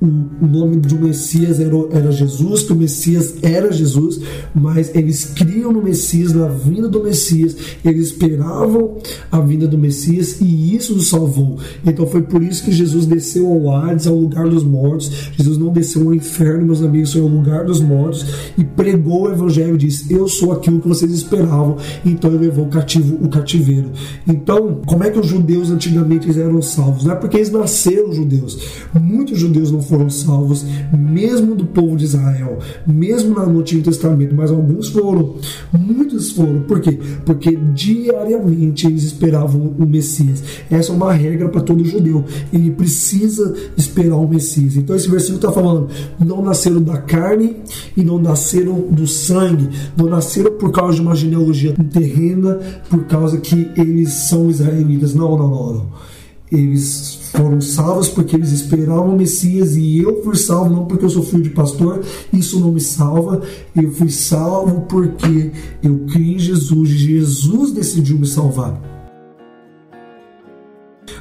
o 0.00 0.46
nome 0.46 0.76
do 0.76 0.96
Messias 0.96 1.58
era, 1.58 2.12
Jesus, 2.12 2.62
que 2.62 2.72
o 2.72 2.76
Messias 2.76 3.34
era 3.42 3.72
Jesus, 3.72 4.20
mas 4.54 4.94
eles 4.94 5.24
criam 5.24 5.72
no 5.72 5.82
Messias, 5.82 6.32
na 6.32 6.46
vinda 6.46 6.88
do 6.88 7.02
Messias, 7.02 7.56
eles 7.84 8.08
esperavam 8.08 8.98
a 9.30 9.40
vinda 9.40 9.66
do 9.66 9.76
Messias 9.76 10.40
e 10.40 10.74
isso 10.74 10.94
os 10.94 11.08
salvou. 11.08 11.58
Então 11.84 12.06
foi 12.06 12.22
por 12.22 12.42
isso 12.42 12.64
que 12.64 12.70
Jesus 12.70 13.06
desceu 13.06 13.48
ao 13.48 13.74
Hades, 13.74 14.06
ao 14.06 14.14
lugar 14.14 14.48
dos 14.48 14.62
mortos. 14.62 15.30
Jesus 15.36 15.58
não 15.58 15.72
desceu 15.72 16.02
ao 16.02 16.14
inferno, 16.14 16.66
meus 16.66 16.82
amigos, 16.82 17.12
foi 17.12 17.22
ao 17.22 17.28
lugar 17.28 17.64
dos 17.64 17.80
mortos 17.80 18.24
e 18.56 18.64
pregou 18.64 19.22
o 19.22 19.32
evangelho 19.32 19.74
e 19.74 19.78
disse: 19.78 20.12
Eu 20.12 20.28
sou 20.28 20.52
aquilo 20.52 20.80
que 20.80 20.88
vocês 20.88 21.10
esperavam. 21.10 21.76
Então 22.04 22.30
ele 22.30 22.46
levou 22.46 22.66
o 22.66 22.68
cativo, 22.68 23.16
o 23.24 23.28
cativeiro. 23.28 23.90
Então, 24.26 24.80
como 24.86 25.02
é 25.02 25.10
que 25.10 25.18
os 25.18 25.26
judeus 25.26 25.70
antigamente 25.70 26.28
eram 26.38 26.62
salvos? 26.62 27.04
Não 27.04 27.12
é 27.12 27.16
porque 27.16 27.36
eles 27.36 27.50
nasceram 27.50 28.12
judeus. 28.12 28.58
Muitos 28.94 29.38
judeus 29.38 29.72
não 29.72 29.82
foram 29.88 30.10
salvos, 30.10 30.64
mesmo 30.92 31.54
do 31.54 31.66
povo 31.66 31.96
de 31.96 32.04
Israel, 32.04 32.58
mesmo 32.86 33.34
no 33.34 33.60
Antigo 33.60 33.82
Testamento, 33.82 34.34
mas 34.34 34.50
alguns 34.50 34.88
foram, 34.88 35.36
muitos 35.72 36.30
foram. 36.32 36.60
Por 36.62 36.80
quê? 36.80 36.98
Porque 37.24 37.56
diariamente 37.74 38.86
eles 38.86 39.04
esperavam 39.04 39.74
o 39.78 39.86
Messias. 39.86 40.42
Essa 40.70 40.92
é 40.92 40.94
uma 40.94 41.12
regra 41.12 41.48
para 41.48 41.60
todo 41.60 41.84
judeu. 41.84 42.24
Ele 42.52 42.70
precisa 42.70 43.54
esperar 43.76 44.16
o 44.16 44.28
Messias. 44.28 44.76
Então 44.76 44.94
esse 44.94 45.08
versículo 45.08 45.36
está 45.38 45.52
falando: 45.52 45.88
não 46.18 46.42
nasceram 46.42 46.82
da 46.82 46.98
carne 46.98 47.56
e 47.96 48.02
não 48.02 48.18
nasceram 48.18 48.80
do 48.90 49.06
sangue, 49.06 49.68
não 49.96 50.06
nasceram 50.06 50.52
por 50.52 50.70
causa 50.70 50.96
de 50.96 51.00
uma 51.02 51.14
genealogia 51.14 51.74
terrena, 51.92 52.58
por 52.88 53.04
causa 53.04 53.38
que 53.38 53.70
eles 53.76 54.12
são 54.12 54.50
israelitas. 54.50 55.14
Não, 55.14 55.36
não, 55.36 55.48
não. 55.48 55.74
não 55.74 56.08
eles 56.50 57.17
foram 57.30 57.60
salvos 57.60 58.08
porque 58.08 58.36
eles 58.36 58.52
esperavam 58.52 59.14
o 59.14 59.16
Messias 59.16 59.76
e 59.76 59.98
eu 59.98 60.22
fui 60.22 60.36
salvo 60.36 60.74
não 60.74 60.86
porque 60.86 61.04
eu 61.04 61.10
sou 61.10 61.22
filho 61.22 61.42
de 61.42 61.50
pastor, 61.50 62.00
isso 62.32 62.58
não 62.60 62.72
me 62.72 62.80
salva. 62.80 63.42
Eu 63.76 63.90
fui 63.92 64.10
salvo 64.10 64.82
porque 64.82 65.50
eu 65.82 65.98
criei 66.10 66.34
em 66.34 66.38
Jesus 66.38 66.88
Jesus 66.88 67.72
decidiu 67.72 68.18
me 68.18 68.26
salvar. 68.26 68.87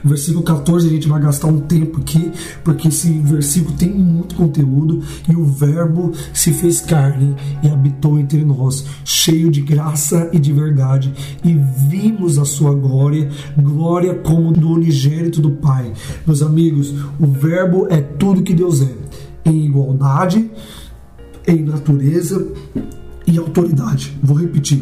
Versículo 0.04 0.44
14 0.44 0.88
a 0.88 0.90
gente 0.90 1.08
vai 1.08 1.22
gastar 1.22 1.48
um 1.48 1.60
tempo 1.60 2.00
aqui, 2.00 2.32
porque 2.64 2.88
esse 2.88 3.12
versículo 3.20 3.76
tem 3.76 3.90
muito 3.90 4.36
conteúdo 4.36 5.04
e 5.30 5.36
o 5.36 5.46
Verbo 5.46 6.12
se 6.34 6.54
fez 6.54 6.80
carne 6.80 7.36
e 7.64 7.68
habitou 7.68 8.20
entre 8.20 8.44
nós, 8.44 8.86
cheio 9.04 9.50
de 9.50 9.62
graça 9.62 10.30
e 10.32 10.40
de 10.40 10.54
verdade, 10.54 11.14
e 11.44 11.54
vimos 11.88 12.38
a 12.38 12.46
sua 12.46 12.74
glória, 12.74 13.30
glória 13.58 14.16
como 14.16 14.52
do 14.52 14.70
unigênito 14.70 15.42
do 15.42 15.52
Pai. 15.52 15.92
Meus 16.26 16.42
amigos, 16.42 16.94
o 17.20 17.28
Verbo 17.28 17.88
é 17.90 18.02
tudo 18.02 18.44
que 18.44 18.54
Deus 18.54 18.82
é, 18.82 18.96
em 19.46 19.66
igualdade, 19.66 20.50
em 21.48 21.64
natureza 21.64 22.46
e 23.28 23.38
autoridade. 23.38 24.18
Vou 24.24 24.38
repetir. 24.38 24.82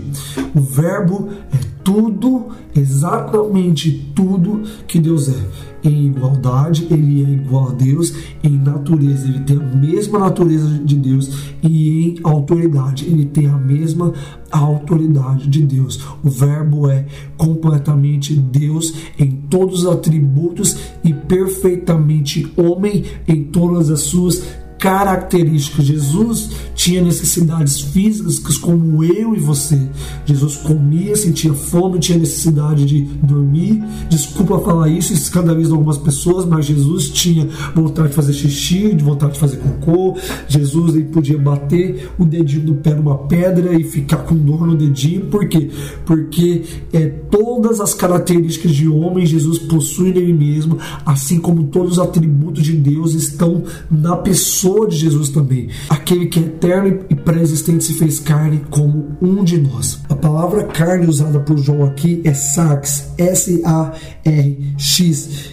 O 0.53 0.61
Verbo 0.61 1.29
é 1.51 1.57
tudo, 1.83 2.47
exatamente 2.75 4.11
tudo 4.15 4.63
que 4.87 4.99
Deus 4.99 5.29
é. 5.29 5.65
Em 5.83 6.07
igualdade, 6.07 6.87
ele 6.89 7.23
é 7.23 7.29
igual 7.29 7.69
a 7.69 7.73
Deus, 7.73 8.11
em 8.43 8.57
natureza, 8.57 9.27
ele 9.27 9.41
tem 9.41 9.57
a 9.57 9.75
mesma 9.75 10.17
natureza 10.17 10.67
de 10.83 10.95
Deus, 10.95 11.53
e 11.61 12.07
em 12.07 12.15
autoridade, 12.23 13.05
ele 13.05 13.25
tem 13.25 13.45
a 13.45 13.57
mesma 13.57 14.11
autoridade 14.49 15.47
de 15.47 15.61
Deus. 15.61 16.03
O 16.23 16.29
Verbo 16.29 16.89
é 16.89 17.05
completamente 17.37 18.33
Deus 18.33 18.95
em 19.19 19.29
todos 19.47 19.83
os 19.83 19.87
atributos 19.87 20.75
e 21.03 21.13
perfeitamente 21.13 22.51
homem 22.57 23.03
em 23.27 23.43
todas 23.43 23.91
as 23.91 24.01
suas 24.01 24.41
características. 24.79 25.86
Jesus 25.86 26.50
tinha 26.75 27.01
necessidades 27.01 27.82
físicas 27.82 28.58
como 28.58 29.03
eu 29.03 29.36
e 29.36 29.39
você. 29.39 29.79
Jesus 30.25 30.58
comia, 30.58 31.15
sentia 31.15 31.53
fome, 31.53 32.00
tinha 32.00 32.17
necessidade 32.17 32.86
de 32.86 33.01
dormir. 33.24 33.84
Desculpa 34.10 34.60
falar 34.60 34.89
isso, 34.89 35.13
isso 35.13 35.24
escandaliza 35.24 35.74
algumas 35.74 35.98
pessoas, 35.98 36.46
mas 36.46 36.65
Jesus 36.65 37.10
tinha 37.10 37.48
vontade 37.74 38.10
de 38.10 38.13
fazer 38.13 38.34
xixi, 38.34 38.94
de 38.94 39.03
vontade 39.03 39.34
de 39.34 39.39
fazer 39.39 39.58
cocô. 39.58 40.17
Jesus 40.48 40.96
ele 40.96 41.05
podia 41.05 41.38
bater 41.38 42.12
o 42.20 42.25
dedinho 42.25 42.65
do 42.65 42.75
pé 42.75 42.94
numa 42.94 43.17
pedra 43.17 43.74
e 43.79 43.84
ficar 43.84 44.17
com 44.17 44.36
dor 44.36 44.67
no 44.67 44.75
dedinho. 44.75 45.25
Por 45.27 45.48
quê? 45.48 45.70
Porque 46.05 46.63
é, 46.94 47.08
todas 47.08 47.79
as 47.79 47.94
características 47.94 48.72
de 48.72 48.88
homem 48.88 49.25
Jesus 49.25 49.58
possui 49.60 50.12
nele 50.12 50.34
mesmo, 50.34 50.77
assim 51.05 51.39
como 51.39 51.63
todos 51.65 51.94
os 51.94 52.00
atributos 52.00 52.63
de 52.63 52.74
Deus 52.74 53.13
estão 53.13 53.63
na 53.89 54.15
pessoa 54.17 54.75
de 54.84 54.98
Jesus 54.98 55.29
também. 55.29 55.70
Aquele 55.89 56.25
que 56.25 56.39
é 56.39 56.44
eterno 56.44 57.05
e 57.10 57.15
pré-existente 57.15 57.86
se 57.86 57.94
fez 57.94 58.20
carne 58.20 58.62
como 58.70 59.15
um 59.22 59.44
de 59.44 59.58
nós. 59.58 60.01
A 60.10 60.15
palavra 60.15 60.65
carne 60.65 61.08
usada 61.08 61.39
por 61.39 61.58
João 61.58 61.86
aqui 61.86 62.22
é 62.25 62.34
sarx, 62.34 63.13
S-A-R-X, 63.17 64.50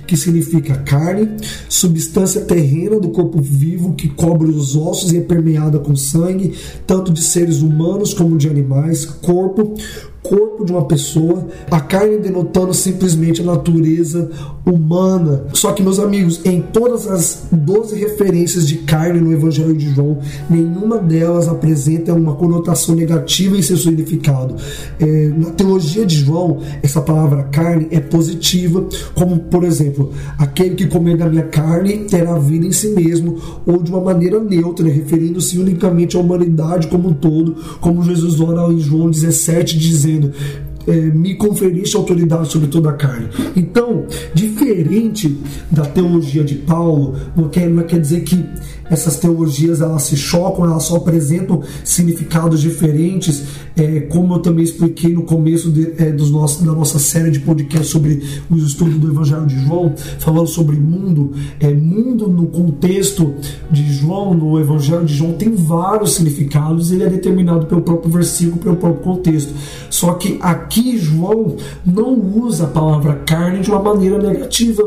que 0.06 0.16
significa 0.16 0.74
carne, 0.78 1.36
substância 1.68 2.40
terrena 2.40 2.98
do 2.98 3.10
corpo 3.10 3.40
vivo 3.40 3.94
que 3.94 4.08
cobre 4.08 4.50
os 4.50 4.74
ossos 4.74 5.12
e 5.12 5.18
é 5.18 5.20
permeada 5.20 5.78
com 5.78 5.94
sangue, 5.94 6.54
tanto 6.86 7.12
de 7.12 7.22
seres 7.22 7.62
humanos 7.62 8.12
como 8.14 8.36
de 8.36 8.48
animais, 8.48 9.04
corpo, 9.04 9.74
corpo 10.22 10.64
de 10.64 10.72
uma 10.72 10.84
pessoa, 10.84 11.48
a 11.70 11.80
carne 11.80 12.18
denotando 12.18 12.72
simplesmente 12.72 13.42
a 13.42 13.44
natureza 13.44 14.30
humana. 14.64 15.44
Só 15.52 15.72
que, 15.72 15.82
meus 15.82 15.98
amigos, 15.98 16.40
em 16.44 16.60
todas 16.60 17.08
as 17.08 17.46
12 17.50 17.98
referências 17.98 18.68
de 18.68 18.76
carne 18.78 19.20
no 19.20 19.32
Evangelho 19.32 19.76
de 19.76 19.92
João, 19.92 20.18
nenhuma 20.48 20.98
delas 20.98 21.48
apresenta 21.48 22.14
uma 22.14 22.34
conotação 22.34 22.94
negativa 22.94 23.56
em 23.56 23.62
seu 23.62 23.76
significado. 23.76 24.54
É, 25.00 25.28
na 25.36 25.50
teologia 25.50 26.06
de 26.06 26.16
João, 26.16 26.60
essa 26.82 27.00
palavra 27.00 27.42
carne 27.44 27.88
é 27.90 27.98
positiva, 27.98 28.86
como, 29.14 29.38
por 29.40 29.64
exemplo, 29.64 30.12
aquele 30.38 30.76
que 30.76 30.86
comer 30.86 31.16
da 31.16 31.28
minha 31.28 31.42
carne 31.42 32.04
terá 32.04 32.38
vida 32.38 32.66
em 32.66 32.72
si 32.72 32.88
mesmo, 32.90 33.38
ou 33.66 33.82
de 33.82 33.90
uma 33.90 34.00
maneira 34.00 34.38
neutra, 34.38 34.88
referindo-se 34.88 35.58
unicamente 35.58 36.16
à 36.16 36.20
humanidade 36.20 36.86
como 36.86 37.08
um 37.08 37.14
todo, 37.14 37.56
como 37.80 38.04
Jesus 38.04 38.40
ora 38.40 38.72
em 38.72 38.78
João 38.78 39.10
17, 39.10 39.76
dizendo 39.76 40.11
dizendo: 40.20 40.32
é, 40.86 40.92
me 40.92 41.34
conferiste 41.34 41.96
autoridade 41.96 42.50
sobre 42.50 42.68
toda 42.68 42.90
a 42.90 42.94
carne. 42.94 43.28
Então, 43.56 44.06
diferente 44.34 45.38
da 45.70 45.84
teologia 45.84 46.42
de 46.42 46.56
Paulo, 46.56 47.16
não 47.36 47.48
quer, 47.48 47.68
não 47.68 47.84
quer 47.84 48.00
dizer 48.00 48.22
que 48.22 48.44
essas 48.92 49.16
teologias 49.16 49.80
elas 49.80 50.02
se 50.02 50.16
chocam, 50.16 50.66
elas 50.66 50.84
só 50.84 50.96
apresentam 50.96 51.62
significados 51.82 52.60
diferentes, 52.60 53.42
é, 53.74 54.00
como 54.00 54.34
eu 54.34 54.38
também 54.40 54.62
expliquei 54.62 55.14
no 55.14 55.22
começo 55.22 55.72
de, 55.72 55.94
é, 55.96 56.12
dos 56.12 56.30
nossos, 56.30 56.62
da 56.62 56.72
nossa 56.72 56.98
série 56.98 57.30
de 57.30 57.40
podcast 57.40 57.86
sobre 57.86 58.22
os 58.50 58.66
estudos 58.66 58.98
do 58.98 59.10
Evangelho 59.10 59.46
de 59.46 59.58
João, 59.64 59.94
falando 60.18 60.46
sobre 60.46 60.76
mundo. 60.76 61.32
É, 61.58 61.72
mundo 61.72 62.28
no 62.28 62.48
contexto 62.48 63.34
de 63.70 63.94
João, 63.94 64.34
no 64.34 64.60
Evangelho 64.60 65.06
de 65.06 65.14
João, 65.14 65.32
tem 65.32 65.54
vários 65.54 66.14
significados 66.14 66.92
ele 66.92 67.04
é 67.04 67.08
determinado 67.08 67.64
pelo 67.64 67.80
próprio 67.80 68.12
versículo, 68.12 68.58
pelo 68.58 68.76
próprio 68.76 69.02
contexto. 69.02 69.54
Só 69.88 70.12
que 70.14 70.38
aqui 70.42 70.98
João 70.98 71.56
não 71.84 72.12
usa 72.12 72.64
a 72.64 72.68
palavra 72.68 73.14
carne 73.26 73.60
de 73.60 73.70
uma 73.70 73.82
maneira 73.82 74.18
negativa. 74.18 74.82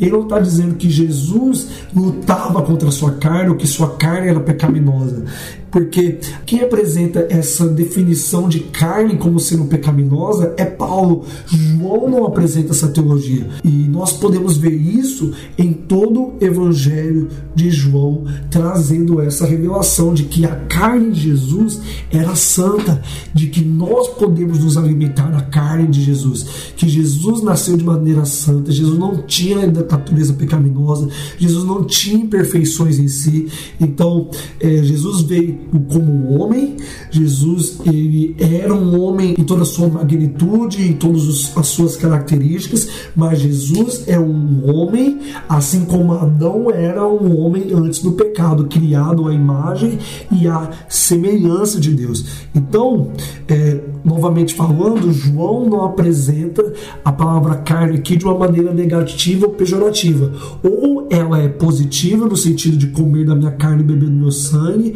Ele 0.00 0.10
não 0.10 0.22
está 0.22 0.38
dizendo 0.38 0.74
que 0.76 0.88
Jesus 0.88 1.68
lutava 1.94 2.62
contra 2.62 2.88
a 2.88 2.92
sua 2.92 3.12
carne 3.12 3.41
ou 3.50 3.56
que 3.56 3.66
sua 3.66 3.96
carne 3.96 4.28
era 4.28 4.40
pecaminosa. 4.40 5.24
Porque 5.72 6.18
quem 6.44 6.60
apresenta 6.60 7.26
essa 7.30 7.66
definição 7.66 8.46
de 8.46 8.60
carne 8.60 9.16
como 9.16 9.40
sendo 9.40 9.64
pecaminosa 9.64 10.54
é 10.58 10.66
Paulo. 10.66 11.24
João 11.46 12.10
não 12.10 12.26
apresenta 12.26 12.72
essa 12.72 12.88
teologia. 12.88 13.48
E 13.64 13.68
nós 13.88 14.12
podemos 14.12 14.58
ver 14.58 14.74
isso 14.74 15.32
em 15.56 15.72
todo 15.72 16.20
o 16.20 16.36
evangelho 16.40 17.28
de 17.54 17.70
João, 17.70 18.24
trazendo 18.50 19.18
essa 19.20 19.46
revelação 19.46 20.12
de 20.12 20.24
que 20.24 20.44
a 20.44 20.54
carne 20.54 21.10
de 21.10 21.22
Jesus 21.22 21.80
era 22.10 22.36
santa, 22.36 23.00
de 23.32 23.46
que 23.46 23.64
nós 23.64 24.08
podemos 24.08 24.62
nos 24.62 24.76
alimentar 24.76 25.30
da 25.30 25.40
carne 25.40 25.88
de 25.88 26.02
Jesus, 26.02 26.44
que 26.76 26.86
Jesus 26.86 27.42
nasceu 27.42 27.78
de 27.78 27.84
maneira 27.84 28.26
santa, 28.26 28.70
Jesus 28.70 28.98
não 28.98 29.22
tinha 29.22 29.66
natureza 29.66 30.34
pecaminosa, 30.34 31.08
Jesus 31.38 31.64
não 31.64 31.84
tinha 31.84 32.22
imperfeições 32.22 32.98
em 32.98 33.08
si. 33.08 33.48
Então, 33.80 34.28
é, 34.60 34.82
Jesus 34.82 35.22
veio 35.22 35.61
como 35.92 36.38
homem. 36.38 36.76
Jesus 37.10 37.80
ele 37.84 38.36
era 38.38 38.74
um 38.74 39.00
homem 39.00 39.34
em 39.38 39.44
toda 39.44 39.62
a 39.62 39.66
sua 39.66 39.88
magnitude, 39.88 40.88
em 40.88 40.94
todas 40.94 41.52
as 41.56 41.66
suas 41.66 41.96
características, 41.96 42.88
mas 43.14 43.40
Jesus 43.40 44.04
é 44.06 44.18
um 44.18 44.70
homem, 44.70 45.20
assim 45.48 45.84
como 45.84 46.12
Adão 46.12 46.70
era 46.70 47.06
um 47.06 47.38
homem 47.38 47.72
antes 47.72 48.00
do 48.00 48.12
pecado, 48.12 48.66
criado 48.66 49.28
à 49.28 49.34
imagem 49.34 49.98
e 50.30 50.46
à 50.46 50.70
semelhança 50.88 51.80
de 51.80 51.90
Deus. 51.90 52.24
Então, 52.54 53.12
é, 53.48 53.80
novamente 54.04 54.54
falando, 54.54 55.12
João 55.12 55.68
não 55.68 55.84
apresenta 55.84 56.72
a 57.04 57.12
palavra 57.12 57.56
carne 57.56 57.98
aqui 57.98 58.16
de 58.16 58.24
uma 58.24 58.38
maneira 58.38 58.72
negativa 58.72 59.46
ou 59.46 59.52
pejorativa. 59.52 60.32
Ou 60.62 61.06
ela 61.10 61.38
é 61.38 61.48
positiva 61.48 62.26
no 62.26 62.36
sentido 62.36 62.76
de 62.76 62.88
comer 62.88 63.26
da 63.26 63.34
minha 63.34 63.50
carne 63.50 63.82
e 63.82 63.86
beber 63.86 64.08
do 64.08 64.16
meu 64.16 64.30
sangue, 64.30 64.94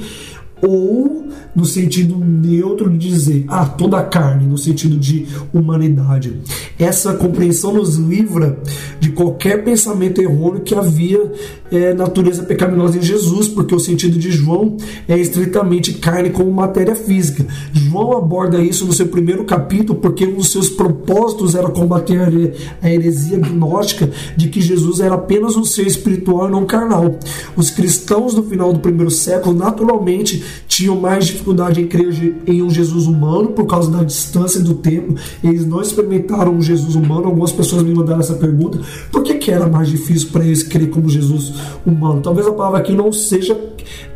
ou 0.62 1.26
no 1.54 1.64
sentido 1.64 2.18
neutro 2.18 2.90
de 2.90 3.08
dizer, 3.08 3.44
ah, 3.48 3.64
toda 3.64 4.02
carne, 4.02 4.46
no 4.46 4.58
sentido 4.58 4.98
de 4.98 5.26
humanidade. 5.52 6.38
Essa 6.78 7.14
compreensão 7.14 7.72
nos 7.72 7.96
livra 7.96 8.58
de 9.00 9.10
qualquer 9.10 9.64
pensamento 9.64 10.20
errôneo 10.20 10.60
que 10.60 10.74
havia 10.74 11.32
é, 11.70 11.94
natureza 11.94 12.42
pecaminosa 12.42 12.98
em 12.98 13.02
Jesus, 13.02 13.48
porque 13.48 13.74
o 13.74 13.80
sentido 13.80 14.18
de 14.18 14.30
João 14.30 14.76
é 15.08 15.18
estritamente 15.18 15.94
carne 15.94 16.30
como 16.30 16.50
matéria 16.50 16.94
física. 16.94 17.46
João 17.72 18.12
aborda 18.12 18.60
isso 18.60 18.84
no 18.84 18.92
seu 18.92 19.08
primeiro 19.08 19.44
capítulo, 19.44 19.98
porque 19.98 20.26
um 20.26 20.34
dos 20.34 20.50
seus 20.50 20.68
propósitos 20.68 21.54
era 21.54 21.68
combater 21.68 22.54
a 22.82 22.90
heresia 22.90 23.38
gnóstica 23.38 24.10
de 24.36 24.48
que 24.48 24.60
Jesus 24.60 25.00
era 25.00 25.14
apenas 25.14 25.56
um 25.56 25.64
ser 25.64 25.86
espiritual 25.86 26.48
e 26.48 26.50
não 26.50 26.66
carnal. 26.66 27.18
Os 27.56 27.70
cristãos 27.70 28.34
do 28.34 28.42
final 28.42 28.72
do 28.72 28.80
primeiro 28.80 29.10
século, 29.10 29.56
naturalmente, 29.56 30.44
tinham 30.66 31.00
mais 31.00 31.26
dificuldade 31.26 31.80
em 31.80 31.86
crer 31.86 32.36
em 32.46 32.62
um 32.62 32.70
Jesus 32.70 33.06
humano 33.06 33.48
por 33.48 33.66
causa 33.66 33.90
da 33.90 34.02
distância 34.02 34.60
do 34.60 34.74
tempo. 34.74 35.14
Eles 35.42 35.66
não 35.66 35.80
experimentaram 35.80 36.52
um 36.52 36.60
Jesus 36.60 36.94
humano. 36.94 37.26
Algumas 37.26 37.52
pessoas 37.52 37.82
me 37.82 37.94
mandaram 37.94 38.20
essa 38.20 38.34
pergunta: 38.34 38.78
por 39.10 39.22
que, 39.22 39.34
que 39.34 39.50
era 39.50 39.68
mais 39.68 39.88
difícil 39.88 40.28
para 40.30 40.44
eles 40.44 40.62
crer 40.62 40.90
como 40.90 41.08
Jesus 41.08 41.54
humano? 41.84 42.20
Talvez 42.20 42.46
a 42.46 42.52
palavra 42.52 42.78
aqui 42.78 42.92
não 42.92 43.12
seja 43.12 43.56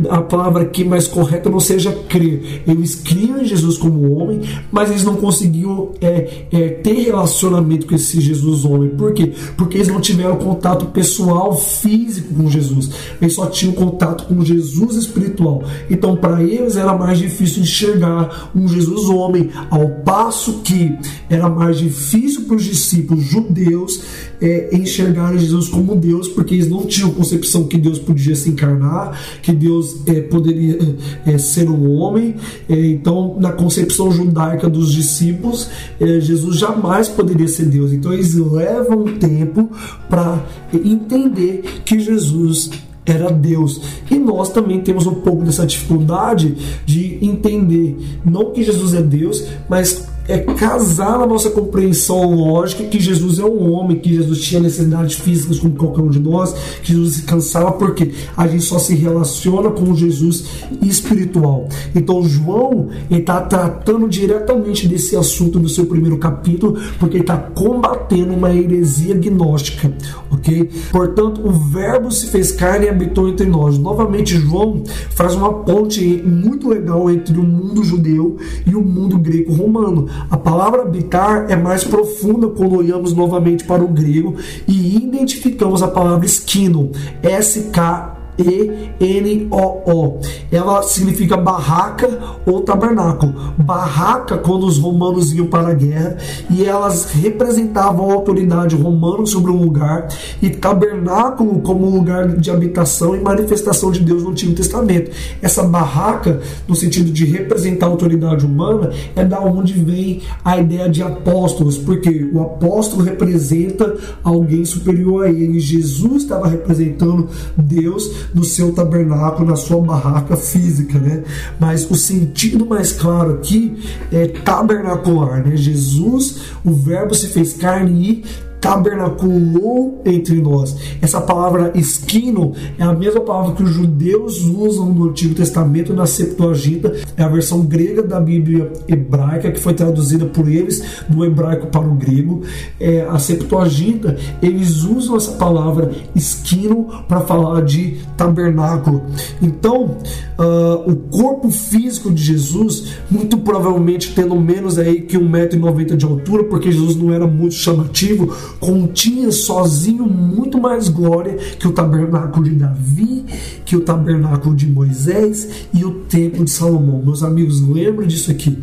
a 0.09 0.21
palavra 0.23 0.63
aqui 0.63 0.85
mais 0.85 1.07
correta 1.07 1.51
não 1.51 1.61
seja 1.61 1.93
crer. 2.09 2.63
Eles 2.67 2.95
criam 2.95 3.41
em 3.41 3.45
Jesus 3.45 3.77
como 3.79 4.17
homem, 4.17 4.41
mas 4.71 4.91
eles 4.91 5.05
não 5.05 5.17
conseguiam 5.17 5.93
é, 6.01 6.47
é, 6.51 6.69
ter 6.69 6.95
relacionamento 6.95 7.87
com 7.87 7.95
esse 7.95 8.21
Jesus 8.21 8.65
homem. 8.65 8.91
Por 8.91 9.13
quê? 9.13 9.33
Porque 9.57 9.79
eles 9.79 9.89
não 9.89 10.01
tiveram 10.01 10.37
contato 10.37 10.87
pessoal, 10.87 11.57
físico 11.57 12.35
com 12.35 12.51
Jesus. 12.51 12.91
Eles 13.21 13.35
só 13.35 13.47
tinham 13.47 13.75
contato 13.75 14.25
com 14.25 14.45
Jesus 14.45 14.97
espiritual. 14.97 15.63
Então, 15.91 16.17
para 16.21 16.43
eles 16.43 16.77
era 16.77 16.97
mais 16.97 17.19
difícil 17.19 17.63
enxergar 17.63 18.51
um 18.55 18.69
Jesus 18.69 19.09
homem, 19.09 19.51
ao 19.71 19.89
passo 20.03 20.61
que 20.63 20.97
era 21.29 21.49
mais 21.49 21.79
difícil 21.79 22.43
para 22.43 22.57
os 22.57 22.65
discípulos 22.65 23.25
judeus 23.25 24.03
é, 24.41 24.71
enxergarem 24.73 25.39
Jesus 25.39 25.69
como 25.69 25.95
Deus, 25.95 26.29
porque 26.29 26.55
eles 26.55 26.69
não 26.69 26.87
tinham 26.87 27.11
concepção 27.11 27.65
que 27.65 27.77
Deus 27.77 27.99
podia 27.99 28.35
se 28.35 28.49
encarnar, 28.49 29.19
que 29.43 29.53
Deus 29.53 30.01
é, 30.07 30.21
poderia 30.21 30.79
é, 31.27 31.39
ser 31.39 31.69
um 31.69 31.91
homem. 31.91 32.35
É, 32.69 32.87
então, 32.87 33.37
na 33.39 33.53
concepção 33.53 34.11
judaica 34.11 34.69
dos 34.69 34.93
discípulos, 34.93 35.69
é, 36.01 36.21
Jesus 36.21 36.57
jamais 36.57 37.09
poderia 37.09 37.49
ser 37.49 37.67
Deus. 37.67 37.93
Então, 37.93 38.13
eles 38.13 38.35
levam 38.35 39.05
tempo 39.19 39.71
para 40.09 40.43
entender 40.73 41.63
que 41.85 42.01
Jesus 42.01 42.71
era 43.11 43.31
Deus. 43.31 43.81
E 44.11 44.19
nós 44.19 44.51
também 44.51 44.81
temos 44.81 45.07
um 45.07 45.15
pouco 45.15 45.45
dessa 45.45 45.67
dificuldade 45.67 46.57
de 46.85 47.19
entender, 47.25 47.97
não 48.25 48.51
que 48.53 48.63
Jesus 48.63 48.95
é 48.95 49.03
Deus, 49.03 49.45
mas 49.69 50.10
é 50.31 50.39
casar 50.39 51.19
na 51.19 51.27
nossa 51.27 51.51
compreensão 51.51 52.35
lógica 52.35 52.85
que 52.85 53.01
Jesus 53.01 53.39
é 53.39 53.45
um 53.45 53.73
homem, 53.73 53.99
que 53.99 54.15
Jesus 54.15 54.41
tinha 54.41 54.61
necessidades 54.61 55.17
físicas 55.17 55.59
como 55.59 55.75
qualquer 55.75 56.03
um 56.03 56.09
de 56.09 56.21
nós, 56.21 56.55
que 56.83 56.93
Jesus 56.93 57.15
se 57.15 57.23
cansava 57.23 57.73
porque 57.73 58.13
a 58.37 58.47
gente 58.47 58.65
só 58.65 58.79
se 58.79 58.95
relaciona 58.95 59.71
com 59.71 59.95
Jesus 59.95 60.45
espiritual. 60.83 61.69
Então 61.95 62.23
João 62.23 62.89
está 63.11 63.41
tratando 63.41 64.09
diretamente 64.09 64.87
desse 64.87 65.17
assunto 65.17 65.59
no 65.59 65.69
seu 65.69 65.87
primeiro 65.87 66.19
capítulo, 66.19 66.79
porque 66.99 67.17
ele 67.17 67.25
está 67.25 67.37
combatendo 67.37 68.33
uma 68.33 68.55
heresia 68.55 69.15
gnóstica, 69.15 69.93
ok? 70.31 70.71
Portanto, 70.93 71.41
o 71.45 71.51
Verbo 71.51 72.11
se 72.11 72.27
fez 72.27 72.53
carne 72.53 72.87
e 72.87 72.89
habitou 72.89 73.29
entre 73.29 73.47
nós. 73.47 73.79
Novamente, 73.79 74.37
João 74.37 74.83
faz 75.11 75.35
uma 75.35 75.53
ponte 75.53 76.01
muito 76.25 76.69
legal 76.69 77.11
entre 77.11 77.37
o 77.39 77.43
mundo 77.43 77.83
judeu 77.83 78.37
e 78.67 78.75
o 78.75 78.83
mundo 78.83 79.19
greco-romano. 79.19 80.09
A 80.29 80.37
palavra 80.37 80.83
habitar 80.83 81.47
é 81.49 81.57
mais 81.57 81.85
profunda 81.85 82.49
quando 82.49 82.77
olhamos 82.77 83.15
novamente 83.15 83.65
para 83.65 83.83
o 83.83 83.89
grego 83.89 84.37
e 84.67 84.97
identificamos 84.97 85.83
a 85.83 85.89
palavra 85.89 86.27
esquino, 86.27 86.91
S-K 87.23 88.20
e-N-O-O. 88.41 90.21
Ela 90.51 90.83
significa 90.83 91.37
barraca 91.37 92.19
ou 92.47 92.61
tabernáculo. 92.63 93.35
Barraca, 93.59 94.39
quando 94.39 94.67
os 94.67 94.79
romanos 94.79 95.33
iam 95.33 95.47
para 95.47 95.69
a 95.69 95.75
guerra, 95.75 96.17
e 96.49 96.65
elas 96.65 97.07
representavam 97.13 98.11
a 98.11 98.15
autoridade 98.15 98.75
romana 98.77 99.27
sobre 99.27 99.51
um 99.51 99.57
lugar, 99.57 100.09
e 100.41 100.51
tabernáculo 100.51 101.61
como 101.61 101.89
lugar 101.89 102.29
de 102.29 102.51
habitação 102.51 103.15
e 103.15 103.21
manifestação 103.21 103.91
de 103.91 104.01
Deus 104.01 104.23
no 104.23 104.31
Antigo 104.31 104.55
Testamento. 104.55 105.11
Essa 105.43 105.63
barraca, 105.63 106.41
no 106.67 106.75
sentido 106.75 107.11
de 107.11 107.25
representar 107.25 107.87
a 107.87 107.91
autoridade 107.91 108.45
humana, 108.45 108.91
é 109.15 109.25
da 109.25 109.41
onde 109.41 109.75
vem 109.75 110.23
a 110.45 110.59
ideia 110.59 110.89
de 110.89 111.03
apóstolos, 111.03 111.79
porque 111.79 112.29
o 112.33 112.41
apóstolo 112.41 113.03
representa 113.03 113.97
alguém 114.23 114.65
superior 114.65 115.25
a 115.25 115.29
ele. 115.31 115.61
Jesus 115.61 116.23
estava 116.23 116.49
representando 116.49 117.29
Deus 117.57 118.30
no 118.35 118.45
seu 118.45 118.73
tabernáculo, 118.73 119.49
na 119.49 119.57
sua 119.57 119.81
barraca 119.81 120.37
física, 120.37 120.99
né? 120.99 121.25
Mas 121.59 121.91
o 121.91 121.95
sentido 121.95 122.67
mais 122.67 122.93
claro 122.93 123.35
aqui 123.35 123.77
é 124.13 124.27
tabernacular, 124.27 125.47
né? 125.47 125.57
Jesus, 125.57 126.41
o 126.65 126.73
Verbo 126.73 127.15
se 127.15 127.29
fez 127.29 127.55
carne 127.55 128.11
e 128.11 128.50
tabernaculou 128.61 130.03
entre 130.05 130.41
nós. 130.41 130.77
Essa 131.01 131.21
palavra 131.21 131.73
esquino 131.75 132.53
é 132.79 132.83
a 132.83 132.93
mesma 132.93 133.21
palavra 133.21 133.55
que 133.55 133.63
os 133.63 133.71
judeus 133.71 134.41
usam 134.45 134.93
no 134.93 135.09
Antigo 135.09 135.35
Testamento 135.35 135.95
na 135.95 136.07
Septuaginta, 136.07 136.95
é 137.17 137.23
a 137.23 137.29
versão 137.29 137.63
grega 137.63 138.03
da 138.03 138.21
Bíblia 138.21 138.73
hebraica 138.87 139.51
que 139.51 139.61
foi 139.61 139.75
traduzida 139.75 140.27
por 140.27 140.49
eles 140.49 140.83
do 141.09 141.25
hebraico 141.25 141.69
para 141.69 141.87
o 141.87 141.95
grego. 141.95 142.43
É, 142.79 143.03
a 143.03 143.19
Septuaginta, 143.19 144.17
eles 144.43 144.83
usam 144.85 145.17
essa 145.17 145.33
palavra 145.33 145.91
esquino 146.15 146.89
para 147.09 147.21
falar 147.21 147.63
de 147.63 147.99
tabernáculo. 148.17 149.03
Então, 149.41 149.97
uh, 150.39 150.91
o 150.91 150.97
corpo 150.97 151.51
físico 151.51 152.11
de 152.11 152.23
Jesus, 152.23 152.95
muito 153.11 153.39
provavelmente 153.39 154.15
tendo 154.15 154.37
menos 154.37 154.79
aí 154.79 155.03
que 155.03 155.19
1,90m 155.19 155.97
de 155.97 156.05
altura, 156.05 156.45
porque 156.45 156.71
Jesus 156.71 156.97
não 156.97 157.13
era 157.13 157.27
muito 157.27 157.55
chamativo, 157.55 158.35
continha 158.59 159.31
sozinho 159.31 160.07
muito 160.07 160.61
mais 160.61 160.89
glória 160.89 161.37
que 161.59 161.69
o 161.69 161.73
tabernáculo 161.73 162.45
de 162.45 162.55
Davi, 162.57 163.25
que 163.65 163.77
o 163.77 163.81
tabernáculo 163.81 164.55
de 164.55 164.67
Moisés 164.67 165.49
e 165.73 165.85
o 165.85 166.01
templo 166.05 166.45
de 166.45 166.51
Salomão. 166.51 167.03
Meus 167.05 167.23
amigos, 167.23 167.61
lembrem 167.61 168.09
disso 168.09 168.31
aqui. 168.31 168.59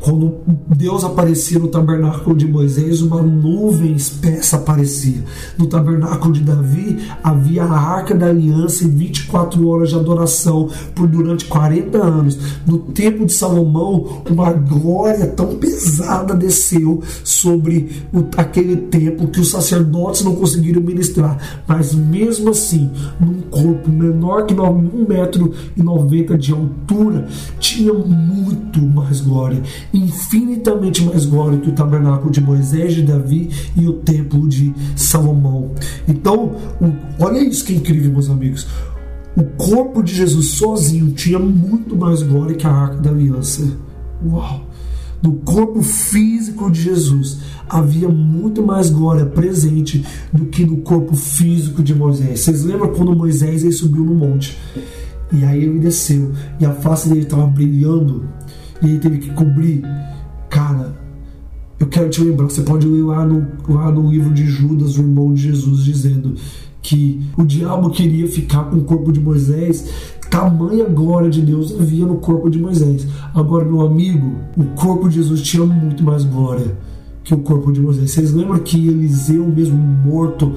Quando 0.00 0.36
Deus 0.76 1.04
aparecia 1.04 1.58
no 1.58 1.68
tabernáculo 1.68 2.36
de 2.36 2.46
Moisés, 2.46 3.00
uma 3.02 3.22
nuvem 3.22 3.94
espessa 3.94 4.56
aparecia. 4.56 5.24
No 5.58 5.66
tabernáculo 5.66 6.32
de 6.32 6.42
Davi 6.42 6.98
havia 7.22 7.64
a 7.64 7.78
arca 7.78 8.14
da 8.14 8.26
aliança 8.26 8.84
e 8.84 8.88
24 8.88 9.66
horas 9.66 9.88
de 9.90 9.96
adoração 9.96 10.68
por 10.94 11.08
durante 11.08 11.46
40 11.46 11.98
anos. 11.98 12.38
No 12.66 12.78
templo 12.78 13.26
de 13.26 13.32
Salomão, 13.32 14.22
uma 14.28 14.52
glória 14.52 15.26
tão 15.26 15.56
pesada 15.56 16.34
desceu 16.34 17.02
sobre 17.24 18.02
aquele 18.36 18.76
templo 18.76 19.28
que 19.28 19.40
os 19.40 19.50
sacerdotes 19.50 20.22
não 20.22 20.36
conseguiram 20.36 20.82
ministrar. 20.82 21.62
Mas 21.66 21.94
mesmo 21.94 22.50
assim, 22.50 22.90
num 23.18 23.40
corpo 23.50 23.90
menor 23.90 24.44
que 24.46 24.54
1,90m 24.54 26.36
de 26.36 26.52
altura, 26.52 27.26
tinha 27.58 27.92
muito 27.92 28.80
mais 28.82 29.20
glória 29.20 29.62
infinitamente 29.92 31.04
mais 31.04 31.24
glória 31.24 31.58
que 31.58 31.68
o 31.68 31.72
tabernáculo 31.72 32.30
de 32.30 32.40
Moisés, 32.40 32.94
de 32.94 33.02
Davi 33.02 33.50
e 33.76 33.86
o 33.86 33.94
templo 33.94 34.48
de 34.48 34.74
Salomão. 34.94 35.72
Então, 36.06 36.56
olha 37.18 37.38
isso 37.38 37.64
que 37.64 37.72
é 37.72 37.76
incrível, 37.76 38.12
meus 38.12 38.30
amigos. 38.30 38.66
O 39.36 39.44
corpo 39.44 40.02
de 40.02 40.14
Jesus 40.14 40.52
sozinho 40.52 41.12
tinha 41.12 41.38
muito 41.38 41.94
mais 41.94 42.22
glória 42.22 42.56
que 42.56 42.66
a 42.66 42.70
arca 42.70 42.96
da 42.96 43.10
aliança. 43.10 43.76
Uau! 44.24 44.66
No 45.22 45.32
corpo 45.32 45.82
físico 45.82 46.70
de 46.70 46.82
Jesus 46.82 47.38
havia 47.68 48.08
muito 48.08 48.62
mais 48.62 48.90
glória 48.90 49.26
presente 49.26 50.04
do 50.32 50.46
que 50.46 50.64
no 50.64 50.78
corpo 50.78 51.16
físico 51.16 51.82
de 51.82 51.94
Moisés. 51.94 52.40
Vocês 52.40 52.62
lembram 52.62 52.92
quando 52.92 53.16
Moisés 53.16 53.62
ele 53.62 53.72
subiu 53.72 54.04
no 54.04 54.14
monte? 54.14 54.56
E 55.32 55.44
aí 55.44 55.64
ele 55.64 55.80
desceu 55.80 56.32
e 56.60 56.64
a 56.64 56.72
face 56.72 57.08
dele 57.08 57.22
estava 57.22 57.46
brilhando 57.46 58.28
e 58.82 58.86
ele 58.86 58.98
teve 58.98 59.18
que 59.18 59.30
cobrir. 59.32 59.82
Cara, 60.48 60.96
eu 61.78 61.86
quero 61.86 62.08
te 62.08 62.22
lembrar, 62.22 62.48
você 62.48 62.62
pode 62.62 62.86
ler 62.86 63.02
lá 63.02 63.24
no, 63.24 63.46
lá 63.68 63.90
no 63.90 64.10
livro 64.10 64.32
de 64.32 64.46
Judas, 64.46 64.96
o 64.96 65.02
irmão 65.02 65.34
de 65.34 65.42
Jesus, 65.42 65.84
dizendo 65.84 66.34
que 66.82 67.20
o 67.36 67.44
diabo 67.44 67.90
queria 67.90 68.28
ficar 68.28 68.64
com 68.64 68.76
o 68.76 68.84
corpo 68.84 69.12
de 69.12 69.20
Moisés, 69.20 70.14
tamanha 70.30 70.84
glória 70.84 71.28
de 71.28 71.42
Deus 71.42 71.74
havia 71.78 72.06
no 72.06 72.16
corpo 72.16 72.48
de 72.48 72.58
Moisés. 72.58 73.06
Agora, 73.34 73.64
meu 73.64 73.80
amigo, 73.80 74.36
o 74.56 74.64
corpo 74.76 75.08
de 75.08 75.16
Jesus 75.16 75.42
tinha 75.42 75.66
muito 75.66 76.02
mais 76.04 76.24
glória 76.24 76.76
que 77.24 77.34
o 77.34 77.38
corpo 77.38 77.72
de 77.72 77.80
Moisés. 77.80 78.12
Vocês 78.12 78.32
lembram 78.32 78.58
que 78.60 78.88
Eliseu, 78.88 79.44
mesmo 79.48 79.76
morto, 79.76 80.52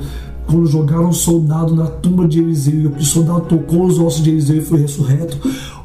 quando 0.45 0.67
jogaram 0.67 1.09
um 1.09 1.13
soldado 1.13 1.75
na 1.75 1.87
tumba 1.87 2.27
de 2.27 2.39
Eliseu, 2.39 2.93
e 2.97 3.01
o 3.01 3.03
soldado 3.03 3.41
tocou 3.41 3.85
os 3.85 3.99
ossos 3.99 4.23
de 4.23 4.29
Eliseu 4.29 4.57
e 4.57 4.61
foi 4.61 4.81
ressurreto, 4.81 5.37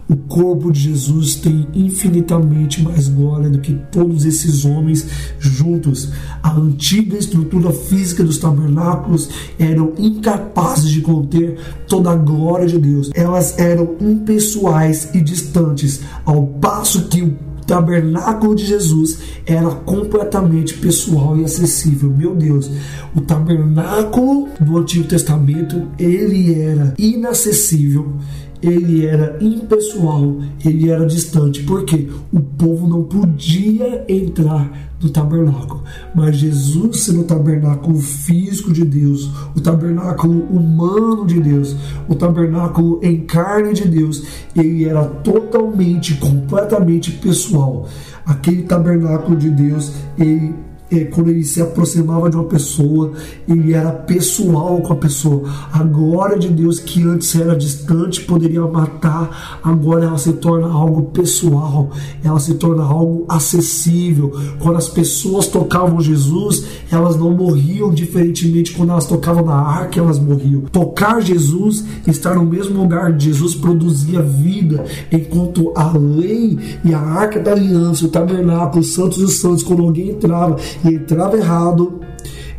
o 0.08 0.16
corpo 0.16 0.70
de 0.70 0.80
Jesus 0.80 1.34
tem 1.36 1.66
infinitamente 1.74 2.82
mais 2.82 3.08
glória 3.08 3.48
do 3.48 3.58
que 3.58 3.74
todos 3.90 4.24
esses 4.24 4.64
homens 4.64 5.06
juntos. 5.38 6.10
A 6.42 6.54
antiga 6.54 7.16
estrutura 7.16 7.72
física 7.72 8.22
dos 8.22 8.38
tabernáculos 8.38 9.28
eram 9.58 9.92
incapazes 9.98 10.90
de 10.90 11.00
conter 11.00 11.58
toda 11.88 12.10
a 12.10 12.16
glória 12.16 12.66
de 12.66 12.78
Deus. 12.78 13.10
Elas 13.14 13.58
eram 13.58 13.94
impessoais 14.00 15.08
e 15.14 15.20
distantes, 15.20 16.00
ao 16.24 16.46
passo 16.46 17.08
que 17.08 17.22
o 17.22 17.36
tabernáculo 17.66 18.54
de 18.54 18.66
Jesus 18.66 19.18
era 19.46 19.70
completamente 19.70 20.74
pessoal 20.74 21.36
e 21.38 21.44
acessível. 21.44 22.10
Meu 22.10 22.34
Deus, 22.34 22.70
o 23.14 23.22
tabernáculo 23.22 24.48
do 24.60 24.76
Antigo 24.76 25.08
Testamento, 25.08 25.88
ele 25.98 26.60
era 26.60 26.94
inacessível 26.98 28.12
ele 28.64 29.06
era 29.06 29.36
impessoal, 29.40 30.36
ele 30.64 30.90
era 30.90 31.06
distante, 31.06 31.62
porque 31.62 32.08
o 32.32 32.40
povo 32.40 32.88
não 32.88 33.04
podia 33.04 34.04
entrar 34.08 34.70
no 35.02 35.10
tabernáculo. 35.10 35.82
Mas 36.14 36.36
Jesus, 36.36 37.04
sendo 37.04 37.20
o 37.20 37.24
tabernáculo 37.24 37.98
físico 37.98 38.72
de 38.72 38.84
Deus, 38.84 39.30
o 39.54 39.60
tabernáculo 39.60 40.44
humano 40.44 41.26
de 41.26 41.40
Deus, 41.40 41.76
o 42.08 42.14
tabernáculo 42.14 42.98
em 43.02 43.20
carne 43.20 43.74
de 43.74 43.86
Deus, 43.86 44.22
ele 44.56 44.84
era 44.86 45.04
totalmente, 45.04 46.14
completamente 46.14 47.12
pessoal. 47.12 47.86
Aquele 48.24 48.62
tabernáculo 48.62 49.36
de 49.36 49.50
Deus, 49.50 49.92
ele 50.18 50.54
quando 51.00 51.30
ele 51.30 51.44
se 51.44 51.60
aproximava 51.60 52.30
de 52.30 52.36
uma 52.36 52.44
pessoa, 52.44 53.12
ele 53.48 53.72
era 53.72 53.90
pessoal 53.90 54.80
com 54.80 54.92
a 54.92 54.96
pessoa. 54.96 55.42
A 55.72 55.82
glória 55.82 56.38
de 56.38 56.48
Deus 56.48 56.78
que 56.78 57.02
antes 57.02 57.34
era 57.34 57.56
distante, 57.56 58.22
poderia 58.22 58.62
matar, 58.62 59.60
agora 59.62 60.04
ela 60.04 60.18
se 60.18 60.32
torna 60.34 60.68
algo 60.68 61.04
pessoal, 61.10 61.90
ela 62.22 62.38
se 62.38 62.54
torna 62.54 62.84
algo 62.84 63.24
acessível. 63.28 64.32
Quando 64.60 64.76
as 64.76 64.88
pessoas 64.88 65.46
tocavam 65.46 66.00
Jesus, 66.00 66.64
elas 66.90 67.16
não 67.16 67.30
morriam, 67.30 67.92
diferentemente 67.92 68.72
quando 68.72 68.90
elas 68.90 69.06
tocavam 69.06 69.44
na 69.44 69.54
arca, 69.54 70.00
elas 70.00 70.18
morriam. 70.18 70.62
Tocar 70.62 71.20
Jesus, 71.20 71.84
estar 72.06 72.34
no 72.34 72.44
mesmo 72.44 72.80
lugar 72.80 73.12
de 73.12 73.26
Jesus, 73.26 73.54
produzia 73.54 74.22
vida, 74.22 74.84
enquanto 75.10 75.72
a 75.74 75.96
lei 75.96 76.58
e 76.84 76.92
a 76.92 76.98
arca 76.98 77.40
da 77.40 77.52
aliança, 77.52 78.06
o 78.06 78.08
tabernáculo, 78.08 78.80
os 78.80 78.94
santos 78.94 79.18
e 79.18 79.24
os 79.24 79.34
santos, 79.38 79.62
quando 79.62 79.82
alguém 79.82 80.10
entrava 80.10 80.56
e 80.84 80.94
entrava 80.94 81.36
errado, 81.36 82.00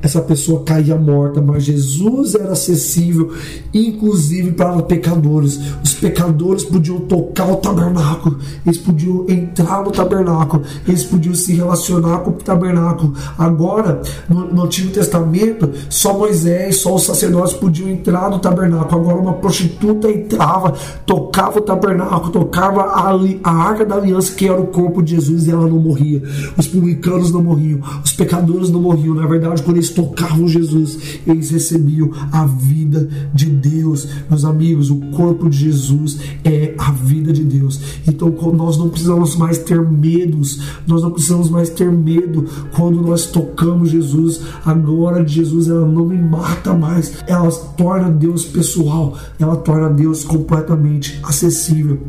essa 0.06 0.22
pessoa 0.22 0.62
caía 0.64 0.96
morta, 0.96 1.42
mas 1.42 1.64
Jesus 1.64 2.36
era 2.36 2.52
acessível, 2.52 3.34
inclusive 3.74 4.52
para 4.52 4.84
pecadores. 4.84 5.60
Os 5.84 5.96
pecadores 5.96 6.64
podiam 6.64 7.00
tocar 7.00 7.52
o 7.52 7.56
tabernáculo, 7.56 8.38
eles 8.64 8.78
podiam 8.78 9.26
entrar 9.28 9.84
no 9.84 9.90
tabernáculo, 9.90 10.62
eles 10.88 11.04
podiam 11.04 11.34
se 11.34 11.56
relacionar 11.56 12.20
com 12.20 12.30
o 12.30 12.34
tabernáculo. 12.34 13.16
Agora, 13.36 14.04
no, 14.30 14.54
no 14.54 14.66
Antigo 14.66 14.92
Testamento, 14.92 15.72
só 15.90 16.16
Moisés, 16.16 16.78
só 16.78 16.94
os 16.94 17.04
sacerdotes 17.04 17.56
podiam 17.56 17.90
entrar 17.90 18.30
no 18.30 18.38
tabernáculo. 18.38 19.02
Agora, 19.02 19.18
uma 19.18 19.34
prostituta 19.34 20.08
entrava, 20.08 20.76
tocava 21.04 21.58
o 21.58 21.62
tabernáculo, 21.62 22.32
tocava 22.32 22.82
a, 22.82 23.12
a 23.44 23.52
arca 23.52 23.84
da 23.84 23.96
aliança, 23.96 24.36
que 24.36 24.48
era 24.48 24.62
o 24.62 24.68
corpo 24.68 25.02
de 25.02 25.16
Jesus, 25.16 25.48
e 25.48 25.52
ela 25.52 25.68
não 25.68 25.80
morria. 25.80 26.22
Os 26.56 26.68
publicanos 26.68 27.32
não 27.32 27.42
morriam, 27.42 27.80
os 28.04 28.14
pecadores 28.14 28.70
não 28.70 28.82
morriam. 28.82 29.16
Na 29.16 29.26
verdade, 29.26 29.64
quando 29.64 29.78
eles 29.78 29.95
tocavam 29.96 30.48
Jesus, 30.48 31.20
eles 31.26 31.50
recebiam 31.50 32.12
a 32.32 32.46
vida 32.46 33.10
de 33.34 33.46
Deus. 33.46 34.08
Meus 34.30 34.46
amigos, 34.46 34.92
o 34.92 34.98
corpo 35.12 35.50
de 35.50 35.58
Jesus 35.58 36.20
é 36.44 36.76
a 36.78 36.92
vida 36.92 37.32
de 37.34 37.44
Deus. 37.44 37.80
Então 38.08 38.30
nós 38.54 38.78
não 38.78 38.90
precisamos 38.90 39.36
mais 39.36 39.58
ter 39.58 39.82
medos, 39.82 40.62
nós 40.86 41.02
não 41.02 41.12
precisamos 41.12 41.50
mais 41.50 41.70
ter 41.70 41.92
medo 41.92 42.46
quando 42.76 43.02
nós 43.02 43.26
tocamos 43.26 43.90
Jesus. 43.90 44.42
A 44.66 44.74
glória 44.74 45.24
de 45.24 45.34
Jesus 45.34 45.68
ela 45.70 45.88
não 45.88 46.06
me 46.06 46.18
mata 46.18 46.74
mais, 46.74 47.14
ela 47.26 47.50
torna 47.78 48.12
Deus 48.12 48.46
pessoal, 48.46 49.18
ela 49.40 49.56
torna 49.56 49.90
Deus 49.90 50.24
completamente 50.24 51.20
acessível. 51.24 52.00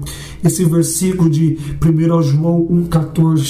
Esse 0.44 0.64
versículo 0.64 1.30
de 1.30 1.58
1 1.82 2.22
João 2.22 2.66
1,14, 2.68 3.42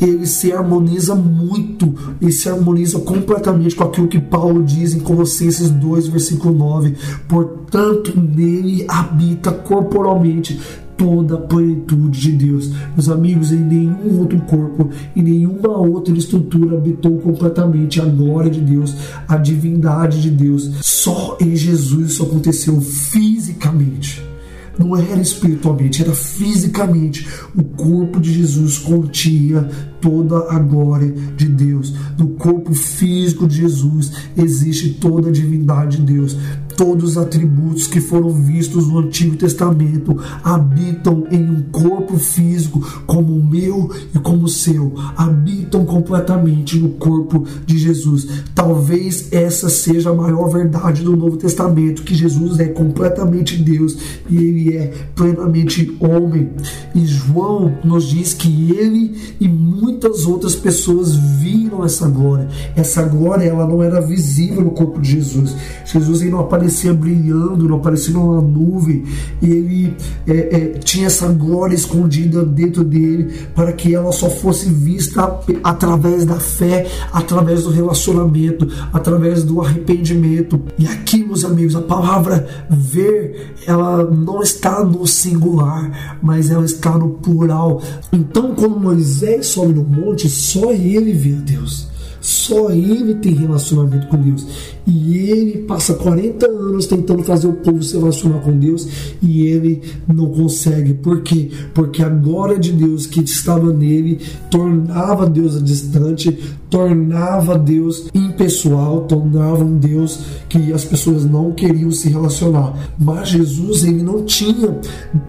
ele 0.00 0.26
se 0.26 0.52
harmoniza 0.52 1.14
muito 1.14 1.94
e 2.20 2.30
se 2.32 2.48
harmoniza 2.48 2.98
completamente 2.98 3.74
com 3.74 3.84
aquilo 3.84 4.08
que 4.08 4.20
Paulo 4.20 4.62
diz 4.62 4.94
em 4.94 5.00
Colossenses 5.00 5.70
2, 5.70 6.08
versículo 6.08 6.54
9. 6.54 6.94
Portanto, 7.28 8.12
nele 8.18 8.84
habita 8.88 9.52
corporalmente 9.52 10.58
toda 10.96 11.34
a 11.34 11.38
plenitude 11.38 12.20
de 12.20 12.32
Deus. 12.32 12.70
Meus 12.94 13.08
amigos, 13.08 13.52
em 13.52 13.60
nenhum 13.60 14.20
outro 14.20 14.38
corpo, 14.42 14.90
em 15.14 15.22
nenhuma 15.22 15.76
outra 15.76 16.16
estrutura 16.16 16.76
habitou 16.76 17.18
completamente 17.18 18.00
a 18.00 18.04
glória 18.04 18.50
de 18.50 18.60
Deus, 18.60 18.94
a 19.28 19.36
divindade 19.36 20.20
de 20.22 20.30
Deus. 20.30 20.70
Só 20.82 21.36
em 21.40 21.56
Jesus 21.56 22.12
isso 22.12 22.22
aconteceu 22.22 22.80
fisicamente 22.80 24.33
não 24.78 24.96
era 24.96 25.20
espiritualmente, 25.20 26.02
era 26.02 26.14
fisicamente. 26.14 27.26
O 27.54 27.62
corpo 27.62 28.20
de 28.20 28.32
Jesus 28.32 28.78
continha 28.78 29.68
toda 30.00 30.52
a 30.52 30.58
glória 30.58 31.12
de 31.36 31.46
Deus. 31.46 31.94
No 32.18 32.28
corpo 32.30 32.74
físico 32.74 33.46
de 33.46 33.56
Jesus 33.56 34.12
existe 34.36 34.90
toda 34.94 35.28
a 35.28 35.32
divindade 35.32 35.98
de 35.98 36.12
Deus 36.12 36.36
todos 36.76 37.10
os 37.10 37.18
atributos 37.18 37.86
que 37.86 38.00
foram 38.00 38.30
vistos 38.30 38.88
no 38.88 38.98
Antigo 38.98 39.36
Testamento 39.36 40.18
habitam 40.42 41.26
em 41.30 41.42
um 41.42 41.62
corpo 41.70 42.18
físico 42.18 42.80
como 43.06 43.34
o 43.34 43.44
meu 43.44 43.90
e 44.14 44.18
como 44.18 44.44
o 44.44 44.48
seu, 44.48 44.94
habitam 45.16 45.84
completamente 45.84 46.78
no 46.78 46.90
corpo 46.90 47.46
de 47.64 47.78
Jesus. 47.78 48.26
Talvez 48.54 49.32
essa 49.32 49.68
seja 49.68 50.10
a 50.10 50.14
maior 50.14 50.48
verdade 50.48 51.02
do 51.02 51.16
Novo 51.16 51.36
Testamento, 51.36 52.02
que 52.02 52.14
Jesus 52.14 52.58
é 52.60 52.66
completamente 52.66 53.56
Deus 53.56 53.96
e 54.28 54.36
ele 54.36 54.76
é 54.76 54.92
plenamente 55.14 55.96
homem. 56.00 56.50
E 56.94 57.06
João 57.06 57.72
nos 57.84 58.08
diz 58.08 58.34
que 58.34 58.72
ele 58.72 59.14
e 59.40 59.48
muitas 59.48 60.26
outras 60.26 60.54
pessoas 60.54 61.14
viram 61.14 61.84
essa 61.84 62.08
glória. 62.08 62.48
Essa 62.76 63.02
glória 63.02 63.44
ela 63.44 63.66
não 63.66 63.82
era 63.82 64.00
visível 64.00 64.62
no 64.62 64.70
corpo 64.70 65.00
de 65.00 65.12
Jesus. 65.12 65.54
Jesus 65.84 66.22
não 66.30 66.40
apareceu 66.40 66.63
aparecia 66.64 66.94
brilhando, 66.94 67.68
não 67.68 67.76
aparecia 67.76 68.14
numa 68.14 68.40
nuvem, 68.40 69.04
e 69.42 69.50
ele 69.50 69.96
é, 70.26 70.32
é, 70.32 70.68
tinha 70.78 71.06
essa 71.06 71.28
glória 71.28 71.74
escondida 71.74 72.44
dentro 72.44 72.82
dele 72.82 73.32
para 73.54 73.72
que 73.72 73.94
ela 73.94 74.10
só 74.12 74.30
fosse 74.30 74.68
vista 74.70 75.40
através 75.62 76.24
da 76.24 76.36
fé, 76.40 76.86
através 77.12 77.64
do 77.64 77.70
relacionamento, 77.70 78.66
através 78.92 79.44
do 79.44 79.60
arrependimento. 79.60 80.60
E 80.78 80.86
aqui, 80.86 81.24
meus 81.24 81.44
amigos, 81.44 81.76
a 81.76 81.82
palavra 81.82 82.46
ver, 82.70 83.54
ela 83.66 84.04
não 84.04 84.42
está 84.42 84.82
no 84.82 85.06
singular, 85.06 86.18
mas 86.22 86.50
ela 86.50 86.64
está 86.64 86.96
no 86.96 87.10
plural. 87.10 87.82
Então, 88.12 88.54
quando 88.54 88.80
Moisés 88.80 89.48
sobe 89.48 89.74
no 89.74 89.84
monte, 89.84 90.28
só 90.28 90.72
ele 90.72 91.12
vê 91.12 91.34
a 91.34 91.40
Deus. 91.40 91.93
Só 92.24 92.70
ele 92.70 93.16
tem 93.16 93.34
relacionamento 93.34 94.06
com 94.06 94.16
Deus. 94.16 94.46
E 94.86 95.18
ele 95.30 95.58
passa 95.58 95.92
40 95.92 96.46
anos 96.46 96.86
tentando 96.86 97.22
fazer 97.22 97.48
o 97.48 97.52
povo 97.52 97.82
se 97.82 97.98
relacionar 97.98 98.38
com 98.38 98.58
Deus 98.58 98.88
e 99.20 99.42
ele 99.42 99.82
não 100.08 100.30
consegue. 100.30 100.94
Por 100.94 101.20
quê? 101.20 101.50
Porque 101.74 102.02
a 102.02 102.08
glória 102.08 102.58
de 102.58 102.72
Deus 102.72 103.06
que 103.06 103.20
estava 103.20 103.70
nele 103.74 104.20
tornava 104.50 105.28
Deus 105.28 105.62
distante, 105.62 106.32
tornava 106.70 107.58
Deus 107.58 108.06
impessoal, 108.14 109.02
tornava 109.02 109.62
um 109.62 109.76
Deus 109.76 110.20
que 110.48 110.72
as 110.72 110.82
pessoas 110.82 111.26
não 111.26 111.52
queriam 111.52 111.90
se 111.90 112.08
relacionar. 112.08 112.74
Mas 112.98 113.28
Jesus, 113.28 113.84
ele 113.84 114.02
não 114.02 114.24
tinha 114.24 114.74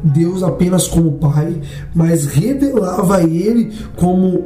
Deus 0.01 0.43
apenas 0.43 0.87
como 0.87 1.11
Pai, 1.11 1.59
mas 1.93 2.25
revelava 2.25 3.21
ele 3.21 3.73
como 3.97 4.45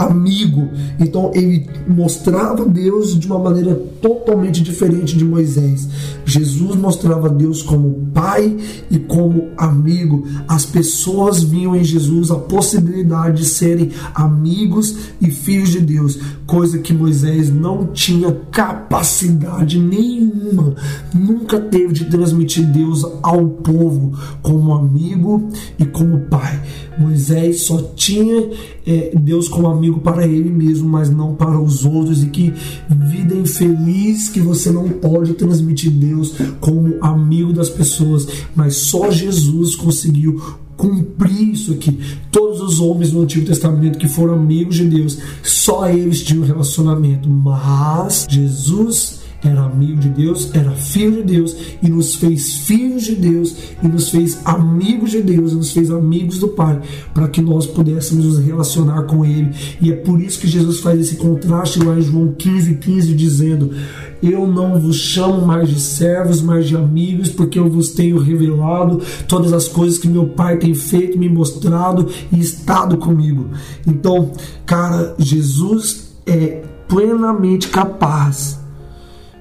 amigo. 0.00 0.68
Então 0.98 1.30
ele 1.34 1.66
mostrava 1.86 2.64
Deus 2.64 3.18
de 3.18 3.26
uma 3.26 3.38
maneira 3.38 3.74
totalmente 4.00 4.62
diferente 4.62 5.16
de 5.16 5.24
Moisés. 5.24 5.88
Jesus 6.24 6.76
mostrava 6.76 7.28
Deus 7.28 7.62
como 7.62 8.08
pai 8.14 8.56
e 8.90 8.98
como 8.98 9.48
amigo. 9.56 10.24
As 10.48 10.64
pessoas 10.64 11.42
viam 11.42 11.76
em 11.76 11.84
Jesus 11.84 12.30
a 12.30 12.36
possibilidade 12.36 13.42
de 13.42 13.48
serem 13.48 13.90
amigos 14.14 14.96
e 15.20 15.30
filhos 15.30 15.70
de 15.70 15.80
Deus, 15.80 16.18
coisa 16.46 16.78
que 16.78 16.92
Moisés 16.92 17.52
não 17.52 17.88
tinha 17.88 18.32
capacidade 18.50 19.78
nenhuma, 19.78 20.74
nunca 21.14 21.60
teve 21.60 21.92
de 21.92 22.06
transmitir 22.06 22.66
Deus 22.66 23.04
ao 23.22 23.46
povo 23.46 24.12
como 24.42 24.72
amigo 24.74 25.48
e 25.78 25.84
como 25.84 26.20
pai. 26.20 26.60
Moisés 26.98 27.62
só 27.62 27.78
tinha 27.96 28.50
é, 28.86 29.12
Deus 29.18 29.48
como 29.48 29.68
amigo 29.68 29.89
para 29.98 30.26
ele 30.26 30.50
mesmo, 30.50 30.88
mas 30.88 31.10
não 31.10 31.34
para 31.34 31.60
os 31.60 31.84
outros. 31.84 32.22
E 32.22 32.26
que 32.26 32.52
vida 32.88 33.34
infeliz 33.34 34.28
que 34.28 34.40
você 34.40 34.70
não 34.70 34.88
pode 34.88 35.34
transmitir 35.34 35.90
Deus 35.90 36.34
como 36.60 36.96
amigo 37.02 37.52
das 37.52 37.68
pessoas, 37.68 38.26
mas 38.54 38.76
só 38.76 39.10
Jesus 39.10 39.74
conseguiu 39.74 40.40
cumprir 40.76 41.52
isso 41.52 41.72
aqui. 41.72 41.98
Todos 42.30 42.60
os 42.60 42.80
homens 42.80 43.12
no 43.12 43.22
Antigo 43.22 43.44
Testamento 43.44 43.98
que 43.98 44.08
foram 44.08 44.34
amigos 44.34 44.76
de 44.76 44.84
Deus, 44.86 45.18
só 45.42 45.88
eles 45.88 46.22
tinham 46.22 46.42
relacionamento, 46.42 47.28
mas 47.28 48.26
Jesus 48.28 49.19
era 49.42 49.62
amigo 49.62 50.00
de 50.00 50.08
Deus, 50.10 50.50
era 50.54 50.70
filho 50.72 51.16
de 51.16 51.34
Deus 51.34 51.56
e 51.82 51.88
nos 51.88 52.14
fez 52.14 52.56
filhos 52.56 53.04
de 53.04 53.14
Deus 53.14 53.56
e 53.82 53.88
nos 53.88 54.10
fez 54.10 54.38
amigos 54.44 55.10
de 55.10 55.22
Deus, 55.22 55.52
e 55.52 55.56
nos 55.56 55.72
fez 55.72 55.90
amigos 55.90 56.38
do 56.38 56.48
Pai, 56.48 56.80
para 57.14 57.28
que 57.28 57.40
nós 57.40 57.66
pudéssemos 57.66 58.24
nos 58.26 58.38
relacionar 58.38 59.02
com 59.04 59.24
Ele. 59.24 59.50
E 59.80 59.90
é 59.90 59.96
por 59.96 60.20
isso 60.20 60.40
que 60.40 60.46
Jesus 60.46 60.80
faz 60.80 61.00
esse 61.00 61.16
contraste 61.16 61.82
lá 61.82 61.96
em 61.96 62.02
João 62.02 62.34
15, 62.36 62.74
15, 62.74 63.14
dizendo: 63.14 63.70
Eu 64.22 64.46
não 64.46 64.78
vos 64.78 64.96
chamo 64.96 65.46
mais 65.46 65.68
de 65.68 65.80
servos, 65.80 66.42
mas 66.42 66.68
de 66.68 66.76
amigos, 66.76 67.30
porque 67.30 67.58
eu 67.58 67.68
vos 67.70 67.90
tenho 67.90 68.18
revelado 68.18 69.00
todas 69.26 69.52
as 69.52 69.68
coisas 69.68 69.98
que 69.98 70.08
meu 70.08 70.28
Pai 70.28 70.58
tem 70.58 70.74
feito, 70.74 71.18
me 71.18 71.28
mostrado 71.28 72.08
e 72.30 72.38
estado 72.38 72.98
comigo. 72.98 73.48
Então, 73.86 74.32
cara, 74.66 75.14
Jesus 75.18 76.10
é 76.26 76.62
plenamente 76.86 77.68
capaz 77.68 78.59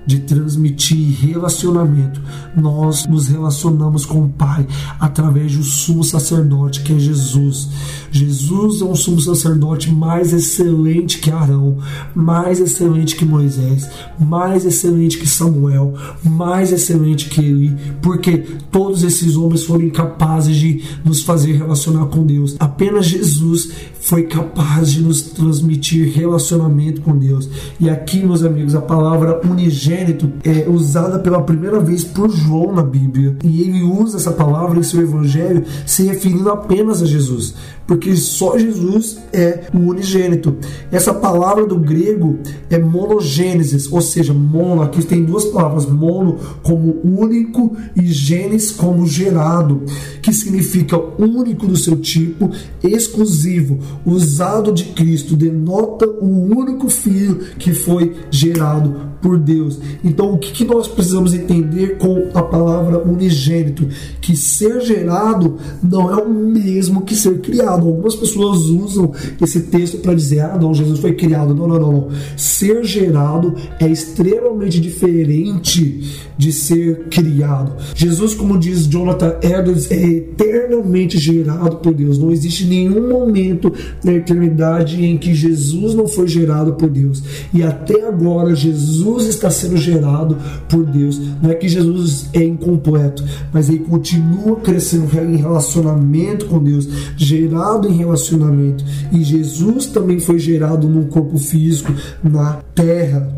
de 0.06 0.20
transmitir 0.20 1.20
relacionamento. 1.20 2.20
Nós 2.56 3.06
nos 3.08 3.28
relacionamos 3.28 4.06
com 4.06 4.24
o 4.24 4.30
Pai 4.30 4.66
através 5.00 5.56
do 5.56 5.64
sumo 5.64 6.04
sacerdote 6.04 6.82
que 6.82 6.94
é 6.94 7.00
Jesus. 7.00 7.70
Jesus 8.12 8.82
é 8.82 8.86
um 8.86 8.96
sumo 8.96 9.22
sacerdote 9.22 9.92
mais 9.92 10.34
excelente 10.34 11.20
que 11.20 11.30
Arão, 11.30 11.78
mais 12.16 12.60
excelente 12.60 13.16
que 13.16 13.26
Moisés, 13.26 13.88
mais 14.20 14.66
excelente 14.66 15.18
que 15.18 15.28
Samuel, 15.28 15.94
mais 16.24 16.72
excelente 16.72 17.30
que 17.30 17.42
Eli, 17.42 17.76
porque 18.02 18.38
todos 18.72 19.04
esses 19.04 19.36
homens 19.36 19.64
foram 19.64 19.84
incapazes 19.84 20.56
de 20.56 20.84
nos 21.06 21.22
fazer 21.22 21.54
relacionar 21.54 22.08
com 22.08 22.26
Deus. 22.26 22.56
Apenas 22.60 23.06
Jesus 23.06 23.70
foi 24.00 24.24
capaz 24.24 24.92
de 24.92 25.02
nos 25.04 25.22
transmitir 25.22 26.12
relacionamento 26.16 27.02
com 27.02 27.16
Deus. 27.16 27.48
E 27.80 27.90
aqui, 27.90 28.26
meus 28.26 28.44
amigos, 28.44 28.74
a 28.74 28.82
palavra 28.82 29.40
unigênito 29.46 29.99
é 30.44 30.70
usada 30.70 31.20
pela 31.20 31.42
primeira 31.42 31.80
vez 31.80 32.04
por 32.04 32.30
João 32.30 32.74
na 32.74 32.84
Bíblia. 32.84 33.38
E 33.44 33.62
ele 33.62 33.84
usa 33.84 34.18
essa 34.18 34.32
palavra 34.32 34.80
em 34.80 34.84
seu 34.84 35.02
evangelho 35.02 35.64
se 35.86 36.04
referindo 36.04 36.50
apenas 36.50 37.02
a 37.02 37.06
Jesus 37.06 37.56
porque 37.90 38.16
só 38.16 38.56
Jesus 38.56 39.18
é 39.34 39.64
o 39.74 39.80
unigênito. 39.80 40.56
Essa 40.92 41.12
palavra 41.12 41.66
do 41.66 41.80
grego 41.80 42.38
é 42.70 42.78
monogênesis, 42.78 43.92
ou 43.92 44.00
seja, 44.00 44.32
mono, 44.32 44.84
aqui 44.84 45.04
tem 45.04 45.26
duas 45.26 45.46
palavras, 45.46 45.88
mono 45.88 46.38
como 46.62 47.00
único 47.04 47.76
e 47.96 48.06
gênesis 48.06 48.70
como 48.70 49.08
gerado, 49.08 49.82
que 50.22 50.32
significa 50.32 51.00
único 51.18 51.66
do 51.66 51.76
seu 51.76 51.96
tipo, 51.96 52.52
exclusivo, 52.84 53.80
usado 54.06 54.72
de 54.72 54.84
Cristo, 54.86 55.36
denota 55.36 56.08
o 56.08 56.56
único 56.56 56.90
filho 56.90 57.40
que 57.58 57.74
foi 57.74 58.16
gerado 58.30 59.10
por 59.20 59.40
Deus. 59.40 59.79
Então, 60.04 60.34
o 60.34 60.38
que, 60.38 60.52
que 60.52 60.66
nós 60.66 60.88
precisamos 60.88 61.34
entender 61.34 61.98
com 61.98 62.30
a 62.34 62.42
palavra 62.42 63.00
unigênito? 63.00 63.88
Que 64.22 64.36
ser 64.36 64.82
gerado 64.82 65.58
não 65.82 66.12
é 66.12 66.22
o 66.22 66.30
mesmo 66.30 67.02
que 67.02 67.16
ser 67.16 67.40
criado. 67.40 67.88
Algumas 67.88 68.16
pessoas 68.16 68.62
usam 68.62 69.12
esse 69.42 69.62
texto 69.62 70.00
para 70.00 70.14
dizer: 70.14 70.42
ah, 70.42 70.58
não, 70.60 70.74
Jesus 70.74 71.00
foi 71.00 71.14
criado. 71.14 71.54
Não, 71.54 71.68
não, 71.68 71.80
não, 71.80 71.92
não. 71.92 72.08
Ser 72.36 72.84
gerado 72.84 73.56
é 73.80 73.88
extremamente 73.88 74.80
diferente 74.80 76.30
de 76.38 76.54
ser 76.54 77.08
criado. 77.10 77.74
Jesus, 77.94 78.34
como 78.34 78.58
diz 78.58 78.88
Jonathan 78.88 79.36
Edwards, 79.44 79.92
é 79.92 80.02
eternamente 80.02 81.18
gerado 81.18 81.78
por 81.78 81.94
Deus. 81.94 82.18
Não 82.18 82.32
existe 82.32 82.66
nenhum 82.66 83.10
momento 83.10 83.74
na 84.04 84.14
eternidade 84.14 85.04
em 85.04 85.18
que 85.18 85.34
Jesus 85.34 85.94
não 85.94 86.08
foi 86.08 86.28
gerado 86.30 86.74
por 86.74 86.90
Deus. 86.90 87.22
E 87.54 87.62
até 87.62 88.08
agora, 88.08 88.56
Jesus 88.56 89.28
está 89.28 89.50
sendo 89.50 89.69
gerado 89.78 90.38
por 90.68 90.86
Deus. 90.86 91.20
Não 91.42 91.50
é 91.50 91.56
que 91.56 91.68
Jesus 91.68 92.30
é 92.34 92.44
incompleto, 92.44 93.24
mas 93.54 93.70
ele 93.70 93.80
continua 93.80 94.58
crescendo 94.58 95.10
em 95.32 95.38
relacionamento 95.38 96.46
com 96.46 96.64
Deus, 96.64 96.88
gerado 97.16 97.80
gerado 97.80 97.88
em 97.88 97.96
relacionamento. 97.96 98.84
E 99.12 99.24
Jesus 99.24 99.86
também 99.88 100.20
foi 100.20 100.40
gerado 100.40 100.88
num 100.88 101.06
corpo 101.06 101.38
físico 101.38 101.94
na 102.24 102.62
terra. 102.74 103.36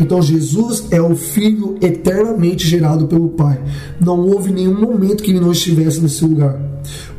Então 0.00 0.22
Jesus 0.22 0.86
é 0.90 1.00
o 1.00 1.14
Filho 1.14 1.76
eternamente 1.80 2.66
gerado 2.66 3.06
pelo 3.06 3.30
Pai. 3.30 3.60
Não 4.00 4.18
houve 4.20 4.50
nenhum 4.50 4.80
momento 4.80 5.22
que 5.22 5.30
ele 5.30 5.40
não 5.40 5.52
estivesse 5.52 6.00
nesse 6.00 6.24
lugar. 6.24 6.58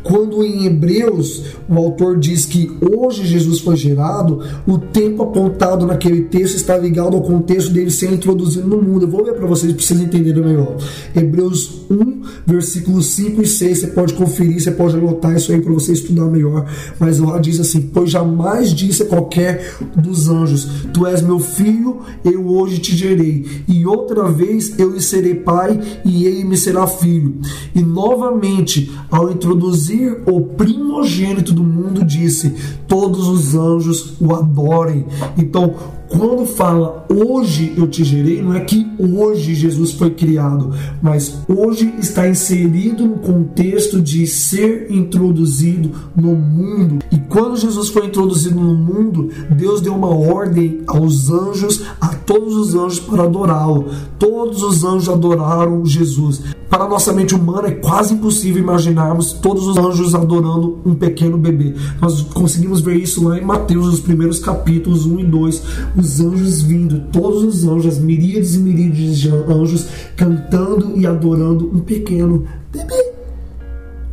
Quando 0.03 0.43
em 0.43 0.65
Hebreus 0.65 1.43
o 1.67 1.77
autor 1.77 2.19
diz 2.19 2.45
que 2.45 2.71
hoje 2.81 3.25
Jesus 3.25 3.59
foi 3.59 3.75
gerado, 3.75 4.41
o 4.67 4.77
tempo 4.77 5.23
apontado 5.23 5.85
naquele 5.85 6.23
texto 6.23 6.55
está 6.55 6.77
ligado 6.77 7.15
ao 7.15 7.21
contexto 7.21 7.71
dele 7.71 7.89
ser 7.89 8.11
introduzido 8.11 8.67
no 8.67 8.81
mundo. 8.81 9.05
Eu 9.05 9.09
vou 9.09 9.23
ler 9.23 9.33
para 9.33 9.47
vocês 9.47 9.73
para 9.73 9.83
vocês 9.83 9.99
entenderem 9.99 10.43
melhor. 10.43 10.75
Hebreus 11.15 11.83
1, 11.89 12.21
versículos 12.45 13.07
5 13.07 13.41
e 13.41 13.47
6, 13.47 13.79
você 13.79 13.87
pode 13.87 14.13
conferir, 14.13 14.61
você 14.61 14.71
pode 14.71 14.95
anotar 14.95 15.35
isso 15.35 15.51
aí 15.51 15.61
para 15.61 15.73
você 15.73 15.93
estudar 15.93 16.25
melhor. 16.25 16.65
Mas 16.99 17.19
lá 17.19 17.37
diz 17.37 17.59
assim: 17.59 17.81
Pois 17.93 18.09
jamais 18.09 18.73
disse 18.73 19.05
qualquer 19.05 19.77
dos 19.95 20.29
anjos: 20.29 20.67
Tu 20.93 21.05
és 21.05 21.21
meu 21.21 21.39
filho, 21.39 22.01
eu 22.23 22.47
hoje 22.47 22.79
te 22.79 22.95
gerei. 22.95 23.45
E 23.67 23.85
outra 23.85 24.29
vez 24.31 24.77
eu 24.77 24.91
lhe 24.91 25.01
serei 25.01 25.35
pai, 25.35 25.79
e 26.03 26.25
ele 26.25 26.43
me 26.43 26.57
será 26.57 26.87
filho. 26.87 27.35
E 27.73 27.81
novamente, 27.81 28.91
ao 29.09 29.31
introduzir 29.31 29.92
o 30.25 30.41
primogênito 30.41 31.53
do 31.53 31.63
mundo, 31.63 32.03
disse: 32.03 32.53
Todos 32.87 33.27
os 33.27 33.55
anjos 33.55 34.19
o 34.19 34.33
adorem. 34.33 35.05
Então, 35.37 35.75
quando 36.17 36.45
fala 36.45 37.05
hoje 37.09 37.73
eu 37.75 37.87
te 37.87 38.03
gerei, 38.03 38.41
não 38.41 38.53
é 38.53 38.59
que 38.59 38.87
hoje 38.99 39.55
Jesus 39.55 39.93
foi 39.93 40.11
criado, 40.11 40.71
mas 41.01 41.39
hoje 41.47 41.91
está 41.99 42.29
inserido 42.29 43.07
no 43.07 43.17
contexto 43.17 43.99
de 43.99 44.27
ser 44.27 44.91
introduzido 44.91 45.91
no 46.15 46.35
mundo. 46.35 46.99
E 47.11 47.17
quando 47.17 47.57
Jesus 47.57 47.89
foi 47.89 48.05
introduzido 48.05 48.59
no 48.59 48.75
mundo, 48.75 49.29
Deus 49.49 49.81
deu 49.81 49.95
uma 49.95 50.15
ordem 50.15 50.81
aos 50.85 51.31
anjos, 51.31 51.81
a 51.99 52.09
todos 52.09 52.55
os 52.55 52.75
anjos 52.75 52.99
para 52.99 53.23
adorá-lo. 53.23 53.87
Todos 54.19 54.61
os 54.61 54.83
anjos 54.83 55.09
adoraram 55.09 55.85
Jesus. 55.85 56.41
Para 56.69 56.87
nossa 56.87 57.13
mente 57.13 57.35
humana 57.35 57.67
é 57.67 57.71
quase 57.71 58.15
impossível 58.15 58.61
imaginarmos 58.61 59.33
todos 59.33 59.67
os 59.67 59.77
anjos 59.77 60.15
adorando 60.15 60.79
um 60.83 60.95
pequeno 60.95 61.37
bebê. 61.37 61.75
Nós 62.01 62.21
conseguimos 62.21 62.81
ver 62.81 62.95
isso 62.95 63.27
lá 63.27 63.37
em 63.37 63.45
Mateus, 63.45 63.85
nos 63.85 63.99
primeiros 63.99 64.39
capítulos 64.39 65.05
1 65.05 65.19
e 65.19 65.23
2 65.23 65.63
os 66.03 66.19
anjos 66.19 66.61
vindo, 66.61 66.99
todos 67.11 67.43
os 67.43 67.65
anjos, 67.65 67.97
miríades 67.97 68.55
e 68.55 68.59
miríades 68.59 69.19
de 69.19 69.29
anjos 69.29 69.87
cantando 70.15 70.99
e 70.99 71.07
adorando 71.07 71.71
um 71.73 71.79
pequeno 71.79 72.45
bebê. 72.71 73.12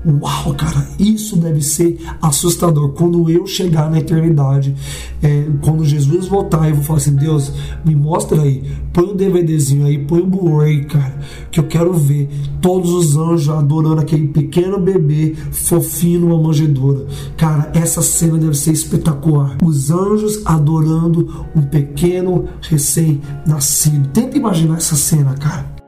Uau, 0.02 0.54
cara, 0.54 0.88
isso 0.98 1.36
deve 1.36 1.60
ser 1.60 1.98
assustador. 2.22 2.92
Quando 2.92 3.28
eu 3.28 3.46
chegar 3.46 3.90
na 3.90 3.98
eternidade, 3.98 4.74
é, 5.22 5.46
quando 5.60 5.84
Jesus 5.84 6.26
voltar, 6.26 6.70
eu 6.70 6.76
vou 6.76 6.84
falar 6.84 6.98
assim: 6.98 7.14
Deus, 7.14 7.52
me 7.84 7.94
mostra 7.94 8.40
aí, 8.40 8.62
põe 8.94 9.10
um 9.10 9.16
DVDzinho 9.16 9.84
aí, 9.84 9.98
põe 9.98 10.22
um 10.22 10.30
Blu-ray, 10.30 10.86
cara, 10.86 11.18
que 11.50 11.60
eu 11.60 11.64
quero 11.64 11.92
ver 11.92 12.30
todos 12.62 12.90
os 12.90 13.14
anjos 13.14 13.50
adorando 13.50 14.00
aquele 14.00 14.28
pequeno 14.28 14.80
bebê 14.80 15.34
fofinho 15.52 16.20
numa 16.20 16.40
manjedoura. 16.42 17.06
Cara, 17.36 17.70
essa 17.74 18.00
cena 18.00 18.38
deve 18.38 18.54
ser 18.54 18.72
espetacular. 18.72 19.58
Os 19.62 19.90
anjos 19.90 20.40
adorando 20.46 21.46
um 21.54 21.60
pequeno 21.60 22.46
recém-nascido. 22.62 24.08
Tenta 24.14 24.38
imaginar 24.38 24.78
essa 24.78 24.96
cena, 24.96 25.34
cara. 25.34 25.79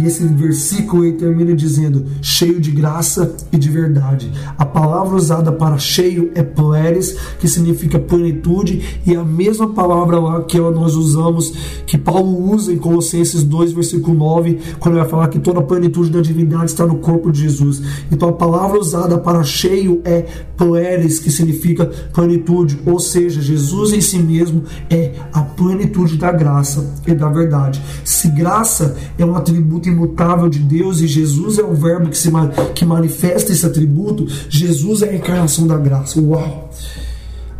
E 0.00 0.06
esse 0.06 0.24
versículo 0.26 1.02
aí 1.02 1.12
termina 1.12 1.54
dizendo: 1.54 2.04
cheio 2.22 2.60
de 2.60 2.70
graça 2.70 3.34
e 3.52 3.58
de 3.58 3.68
verdade. 3.68 4.30
A 4.56 4.64
palavra 4.64 5.16
usada 5.16 5.50
para 5.50 5.78
cheio 5.78 6.30
é 6.34 6.42
pleres, 6.42 7.16
que 7.40 7.48
significa 7.48 7.98
plenitude, 7.98 9.00
e 9.04 9.14
a 9.14 9.24
mesma 9.24 9.68
palavra 9.68 10.18
lá 10.18 10.42
que 10.42 10.58
nós 10.58 10.94
usamos, 10.94 11.52
que 11.86 11.98
Paulo 11.98 12.52
usa 12.52 12.72
em 12.72 12.78
Colossenses 12.78 13.42
2, 13.42 13.72
versículo 13.72 14.16
9, 14.16 14.58
quando 14.78 14.94
ele 14.94 15.02
vai 15.02 15.10
falar 15.10 15.28
que 15.28 15.38
toda 15.38 15.60
a 15.60 15.62
plenitude 15.62 16.10
da 16.10 16.20
divindade 16.20 16.66
está 16.66 16.86
no 16.86 16.98
corpo 16.98 17.30
de 17.32 17.40
Jesus. 17.40 17.82
Então 18.10 18.28
a 18.28 18.32
palavra 18.32 18.78
usada 18.78 19.18
para 19.18 19.42
cheio 19.42 20.00
é 20.04 20.26
pleres, 20.56 21.18
que 21.18 21.30
significa 21.30 21.86
plenitude, 22.12 22.80
ou 22.86 22.98
seja, 22.98 23.40
Jesus 23.40 23.92
em 23.92 24.00
si 24.00 24.18
mesmo 24.18 24.64
é 24.90 25.14
a 25.32 25.42
plenitude 25.42 26.16
da 26.16 26.30
graça 26.30 26.94
e 27.06 27.14
da 27.14 27.28
verdade. 27.28 27.82
Se 28.04 28.28
graça 28.28 28.96
é 29.18 29.24
um 29.24 29.34
atributo 29.34 29.87
imutável 29.88 30.48
de 30.48 30.58
Deus 30.58 31.00
e 31.00 31.06
Jesus 31.06 31.58
é 31.58 31.62
o 31.62 31.74
verbo 31.74 32.08
que, 32.08 32.18
se, 32.18 32.30
que 32.74 32.84
manifesta 32.84 33.52
esse 33.52 33.64
atributo, 33.64 34.26
Jesus 34.48 35.02
é 35.02 35.10
a 35.10 35.14
encarnação 35.14 35.66
da 35.66 35.76
graça. 35.76 36.20
Uau! 36.20 36.70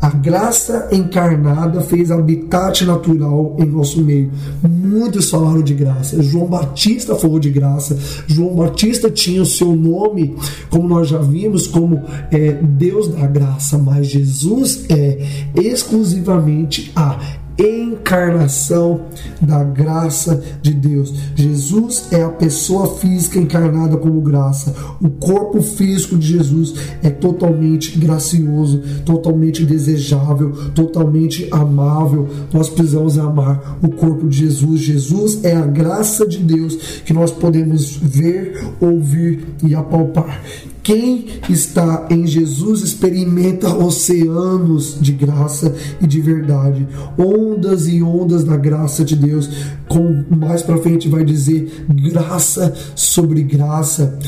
A 0.00 0.10
graça 0.10 0.88
encarnada 0.92 1.80
fez 1.80 2.12
habitat 2.12 2.84
natural 2.84 3.56
em 3.58 3.64
nosso 3.64 4.00
meio. 4.00 4.30
Muitos 4.62 5.28
falaram 5.28 5.60
de 5.60 5.74
graça. 5.74 6.22
João 6.22 6.46
Batista 6.46 7.16
falou 7.16 7.40
de 7.40 7.50
graça. 7.50 7.98
João 8.28 8.54
Batista 8.54 9.10
tinha 9.10 9.42
o 9.42 9.46
seu 9.46 9.74
nome, 9.74 10.36
como 10.70 10.88
nós 10.88 11.08
já 11.08 11.18
vimos, 11.18 11.66
como 11.66 12.04
é, 12.30 12.52
Deus 12.62 13.08
da 13.08 13.26
graça. 13.26 13.76
Mas 13.76 14.06
Jesus 14.06 14.84
é 14.88 15.18
exclusivamente 15.56 16.92
a 16.94 17.18
encarnação 17.58 19.00
da 19.40 19.64
graça 19.64 20.42
de 20.62 20.72
Deus. 20.72 21.12
Jesus 21.34 22.08
é 22.12 22.22
a 22.22 22.28
pessoa 22.28 22.96
física 22.98 23.38
encarnada 23.38 23.96
como 23.96 24.20
graça. 24.20 24.74
O 25.02 25.08
corpo 25.10 25.60
físico 25.60 26.16
de 26.16 26.28
Jesus 26.28 26.74
é 27.02 27.10
totalmente 27.10 27.98
gracioso, 27.98 28.82
totalmente 29.04 29.64
desejável, 29.64 30.52
totalmente 30.74 31.48
amável. 31.50 32.28
Nós 32.52 32.68
precisamos 32.68 33.18
amar 33.18 33.78
o 33.82 33.88
corpo 33.88 34.28
de 34.28 34.38
Jesus. 34.38 34.80
Jesus 34.80 35.44
é 35.44 35.56
a 35.56 35.66
graça 35.66 36.26
de 36.26 36.38
Deus 36.38 36.76
que 37.04 37.12
nós 37.12 37.32
podemos 37.32 37.96
ver, 37.96 38.64
ouvir 38.80 39.46
e 39.64 39.74
apalpar 39.74 40.40
Quem 40.88 41.26
está 41.50 42.06
em 42.08 42.26
Jesus 42.26 42.80
experimenta 42.80 43.76
oceanos 43.76 44.96
de 44.98 45.12
graça 45.12 45.76
e 46.00 46.06
de 46.06 46.18
verdade, 46.18 46.88
ondas 47.18 47.86
e 47.86 48.02
ondas 48.02 48.42
da 48.42 48.56
graça 48.56 49.04
de 49.04 49.14
Deus. 49.14 49.50
Com 49.86 50.24
mais 50.34 50.62
para 50.62 50.78
frente 50.78 51.06
vai 51.06 51.26
dizer 51.26 51.84
graça 51.90 52.74
sobre 52.96 53.42
graça. 53.42 54.18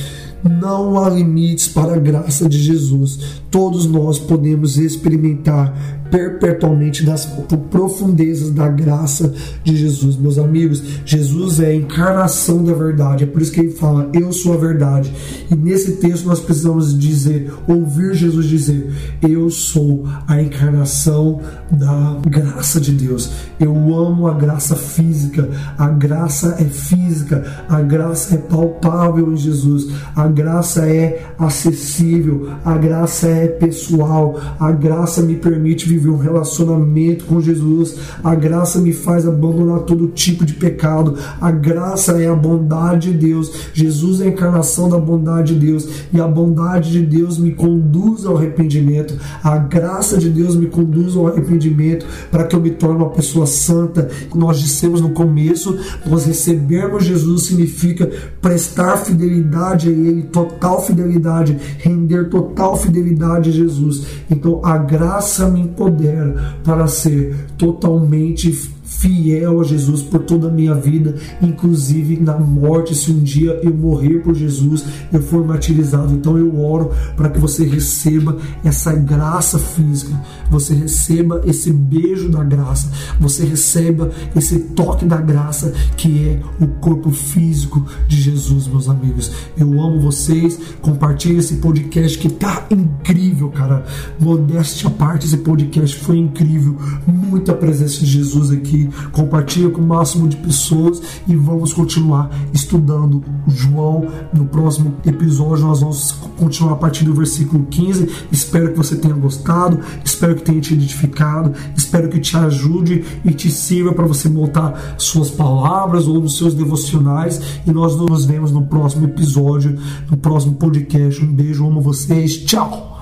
Não 0.61 1.03
há 1.03 1.09
limites 1.09 1.67
para 1.67 1.95
a 1.95 1.99
graça 1.99 2.47
de 2.47 2.59
Jesus. 2.59 3.40
Todos 3.51 3.87
nós 3.87 4.19
podemos 4.19 4.79
experimentar 4.79 6.01
perpetuamente 6.11 7.05
das 7.05 7.25
profundezas 7.71 8.51
da 8.51 8.69
graça 8.69 9.33
de 9.63 9.77
Jesus. 9.77 10.17
Meus 10.17 10.39
amigos, 10.39 10.83
Jesus 11.05 11.61
é 11.61 11.67
a 11.67 11.75
encarnação 11.75 12.63
da 12.65 12.75
verdade. 12.75 13.25
É 13.25 13.27
por 13.27 13.41
isso 13.41 13.53
que 13.53 13.61
ele 13.61 13.71
fala: 13.71 14.11
Eu 14.13 14.33
sou 14.33 14.53
a 14.53 14.57
verdade. 14.57 15.13
E 15.51 15.55
nesse 15.55 15.93
texto 15.93 16.27
nós 16.27 16.41
precisamos 16.41 16.99
dizer, 16.99 17.53
ouvir 17.67 18.15
Jesus 18.15 18.47
dizer: 18.47 18.91
Eu 19.23 19.49
sou 19.51 20.07
a 20.27 20.43
encarnação 20.43 21.41
da 21.71 22.19
graça 22.29 22.81
de 22.81 22.93
Deus. 22.93 23.31
Eu 23.59 23.73
amo 23.95 24.27
a 24.27 24.35
graça 24.35 24.75
física. 24.75 25.49
A 25.79 25.89
graça 25.89 26.57
é 26.59 26.65
física. 26.65 27.65
A 27.69 27.81
graça 27.81 28.35
é 28.35 28.39
palpável 28.39 29.33
em 29.33 29.37
Jesus. 29.37 29.89
A 30.15 30.27
graça 30.27 30.87
é 30.87 31.23
acessível. 31.39 32.51
A 32.65 32.77
graça 32.77 33.29
é 33.29 33.40
pessoal. 33.47 34.39
A 34.59 34.73
graça 34.73 35.23
me 35.23 35.37
permite 35.37 35.89
viver 35.89 36.01
viver 36.01 36.11
um 36.11 36.17
relacionamento 36.17 37.27
com 37.27 37.41
Jesus. 37.41 37.97
A 38.25 38.35
graça 38.35 38.79
me 38.79 38.93
faz 38.93 39.27
abandonar 39.27 39.81
todo 39.81 40.09
tipo 40.09 40.45
de 40.45 40.55
pecado. 40.55 41.17
A 41.41 41.51
graça 41.51 42.21
é 42.21 42.27
a 42.27 42.35
bondade 42.35 43.13
de 43.13 43.19
Deus. 43.19 43.53
Jesus 43.75 44.21
é 44.21 44.25
a 44.25 44.29
encarnação 44.29 44.89
da 44.89 44.99
bondade 44.99 45.55
de 45.55 45.67
Deus 45.67 45.89
e 46.13 46.21
a 46.21 46.27
bondade 46.27 46.91
de 46.91 47.05
Deus 47.05 47.39
me 47.39 47.53
conduz 47.53 48.25
ao 48.25 48.37
arrependimento. 48.37 49.15
A 49.45 49.59
graça 49.59 50.17
de 50.17 50.31
Deus 50.31 50.57
me 50.57 50.67
conduz 50.67 51.17
ao 51.17 51.29
arrependimento 51.29 52.07
para 52.31 52.45
que 52.45 52.57
eu 52.57 52.61
me 52.61 52.71
torne 52.71 52.97
uma 52.97 53.11
pessoa 53.11 53.47
santa. 53.47 54.09
Nós 54.35 54.59
dissemos 54.59 55.01
no 55.01 55.11
começo, 55.11 55.79
nós 56.07 56.25
recebermos 56.25 57.05
Jesus 57.05 57.45
significa 57.45 58.11
prestar 58.41 58.97
fidelidade 58.99 59.89
a 59.89 59.93
Ele, 59.93 60.23
total 60.23 60.83
fidelidade, 60.83 61.57
render 61.79 62.29
total 62.29 62.77
fidelidade 62.77 63.11
a 63.39 63.51
Jesus. 63.51 64.07
Então 64.31 64.61
a 64.65 64.77
graça 64.79 65.49
me 65.49 65.61
empodera 65.61 66.57
para 66.65 66.87
ser 66.87 67.37
totalmente 67.59 68.53
fiel 68.91 69.61
a 69.61 69.65
Jesus 69.65 70.03
por 70.03 70.21
toda 70.23 70.49
a 70.49 70.51
minha 70.51 70.75
vida, 70.75 71.15
inclusive 71.41 72.19
na 72.21 72.37
morte, 72.39 72.95
se 72.95 73.13
um 73.13 73.21
dia 73.21 73.59
eu 73.63 73.73
morrer 73.73 74.19
por 74.19 74.35
Jesus, 74.35 74.85
eu 75.13 75.23
for 75.23 75.47
martirizado. 75.47 76.13
Então 76.13 76.37
eu 76.37 76.61
oro 76.61 76.91
para 77.17 77.31
que 77.31 77.39
você 77.39 77.65
receba 77.65 78.37
essa 78.65 78.93
graça 78.93 79.59
física, 79.59 80.21
você 80.51 80.75
receba 80.75 81.41
esse 81.47 81.73
beijo 81.73 82.29
da 82.29 82.43
graça, 82.43 82.91
você 83.19 83.45
receba 83.45 84.11
esse 84.35 84.59
toque 84.59 85.05
da 85.05 85.19
graça 85.19 85.73
que 85.97 86.27
é 86.29 86.41
o 86.63 86.67
corpo 86.67 87.11
físico 87.11 87.87
de 88.09 88.21
Jesus, 88.21 88.67
meus 88.67 88.89
amigos. 88.89 89.31
Eu 89.57 89.81
amo 89.81 90.01
vocês, 90.01 90.59
compartilhe 90.83 91.39
esse 91.39 91.57
podcast 91.57 92.19
que 92.19 92.29
tá 92.29 92.67
incrível, 92.71 93.51
cara. 93.51 93.85
Modéstia 94.19 94.89
à 94.89 94.91
parte, 94.91 95.27
esse 95.27 95.39
podcast 95.39 95.97
foi 95.97 96.19
incrível, 96.19 96.77
muita 97.07 97.55
presença 97.55 98.01
de 98.01 98.07
Jesus 98.07 98.51
aqui 98.81 98.89
compartilha 99.13 99.69
com 99.71 99.81
o 99.81 99.87
máximo 99.87 100.29
de 100.29 100.37
pessoas 100.37 101.03
e 101.27 101.37
vamos 101.37 101.73
continuar 101.73 102.31
estudando 102.53 103.23
João. 103.49 104.07
No 104.33 104.47
próximo 104.47 104.97
episódio 105.05 105.67
nós 105.67 105.81
vamos 105.81 106.13
continuar 106.39 106.73
a 106.73 106.77
partir 106.77 107.05
do 107.05 107.15
versículo 107.15 107.67
15. 107.67 108.09
Espero 108.33 108.73
que 108.73 108.77
você 108.77 108.97
tenha 108.97 109.15
gostado, 109.15 109.81
espero 110.05 110.37
que 110.37 110.43
tenha 110.43 110.61
te 110.61 110.75
edificado, 110.75 111.53
espero 111.77 112.09
que 112.09 112.21
te 112.21 112.37
ajude 112.37 113.05
e 113.25 113.33
te 113.33 113.51
sirva 113.51 113.93
para 113.93 114.07
você 114.07 114.29
montar 114.29 114.95
suas 114.97 115.31
palavras 115.31 116.07
ou 116.07 116.21
nos 116.21 116.37
seus 116.37 116.55
devocionais. 116.55 117.41
E 117.67 117.73
nós 117.73 117.97
nos 117.97 118.25
vemos 118.25 118.53
no 118.53 118.67
próximo 118.67 119.05
episódio, 119.05 119.79
no 120.11 120.17
próximo 120.17 120.55
podcast. 120.55 121.23
Um 121.25 121.33
beijo, 121.33 121.67
amo 121.67 121.81
vocês, 121.81 122.37
tchau! 122.39 123.00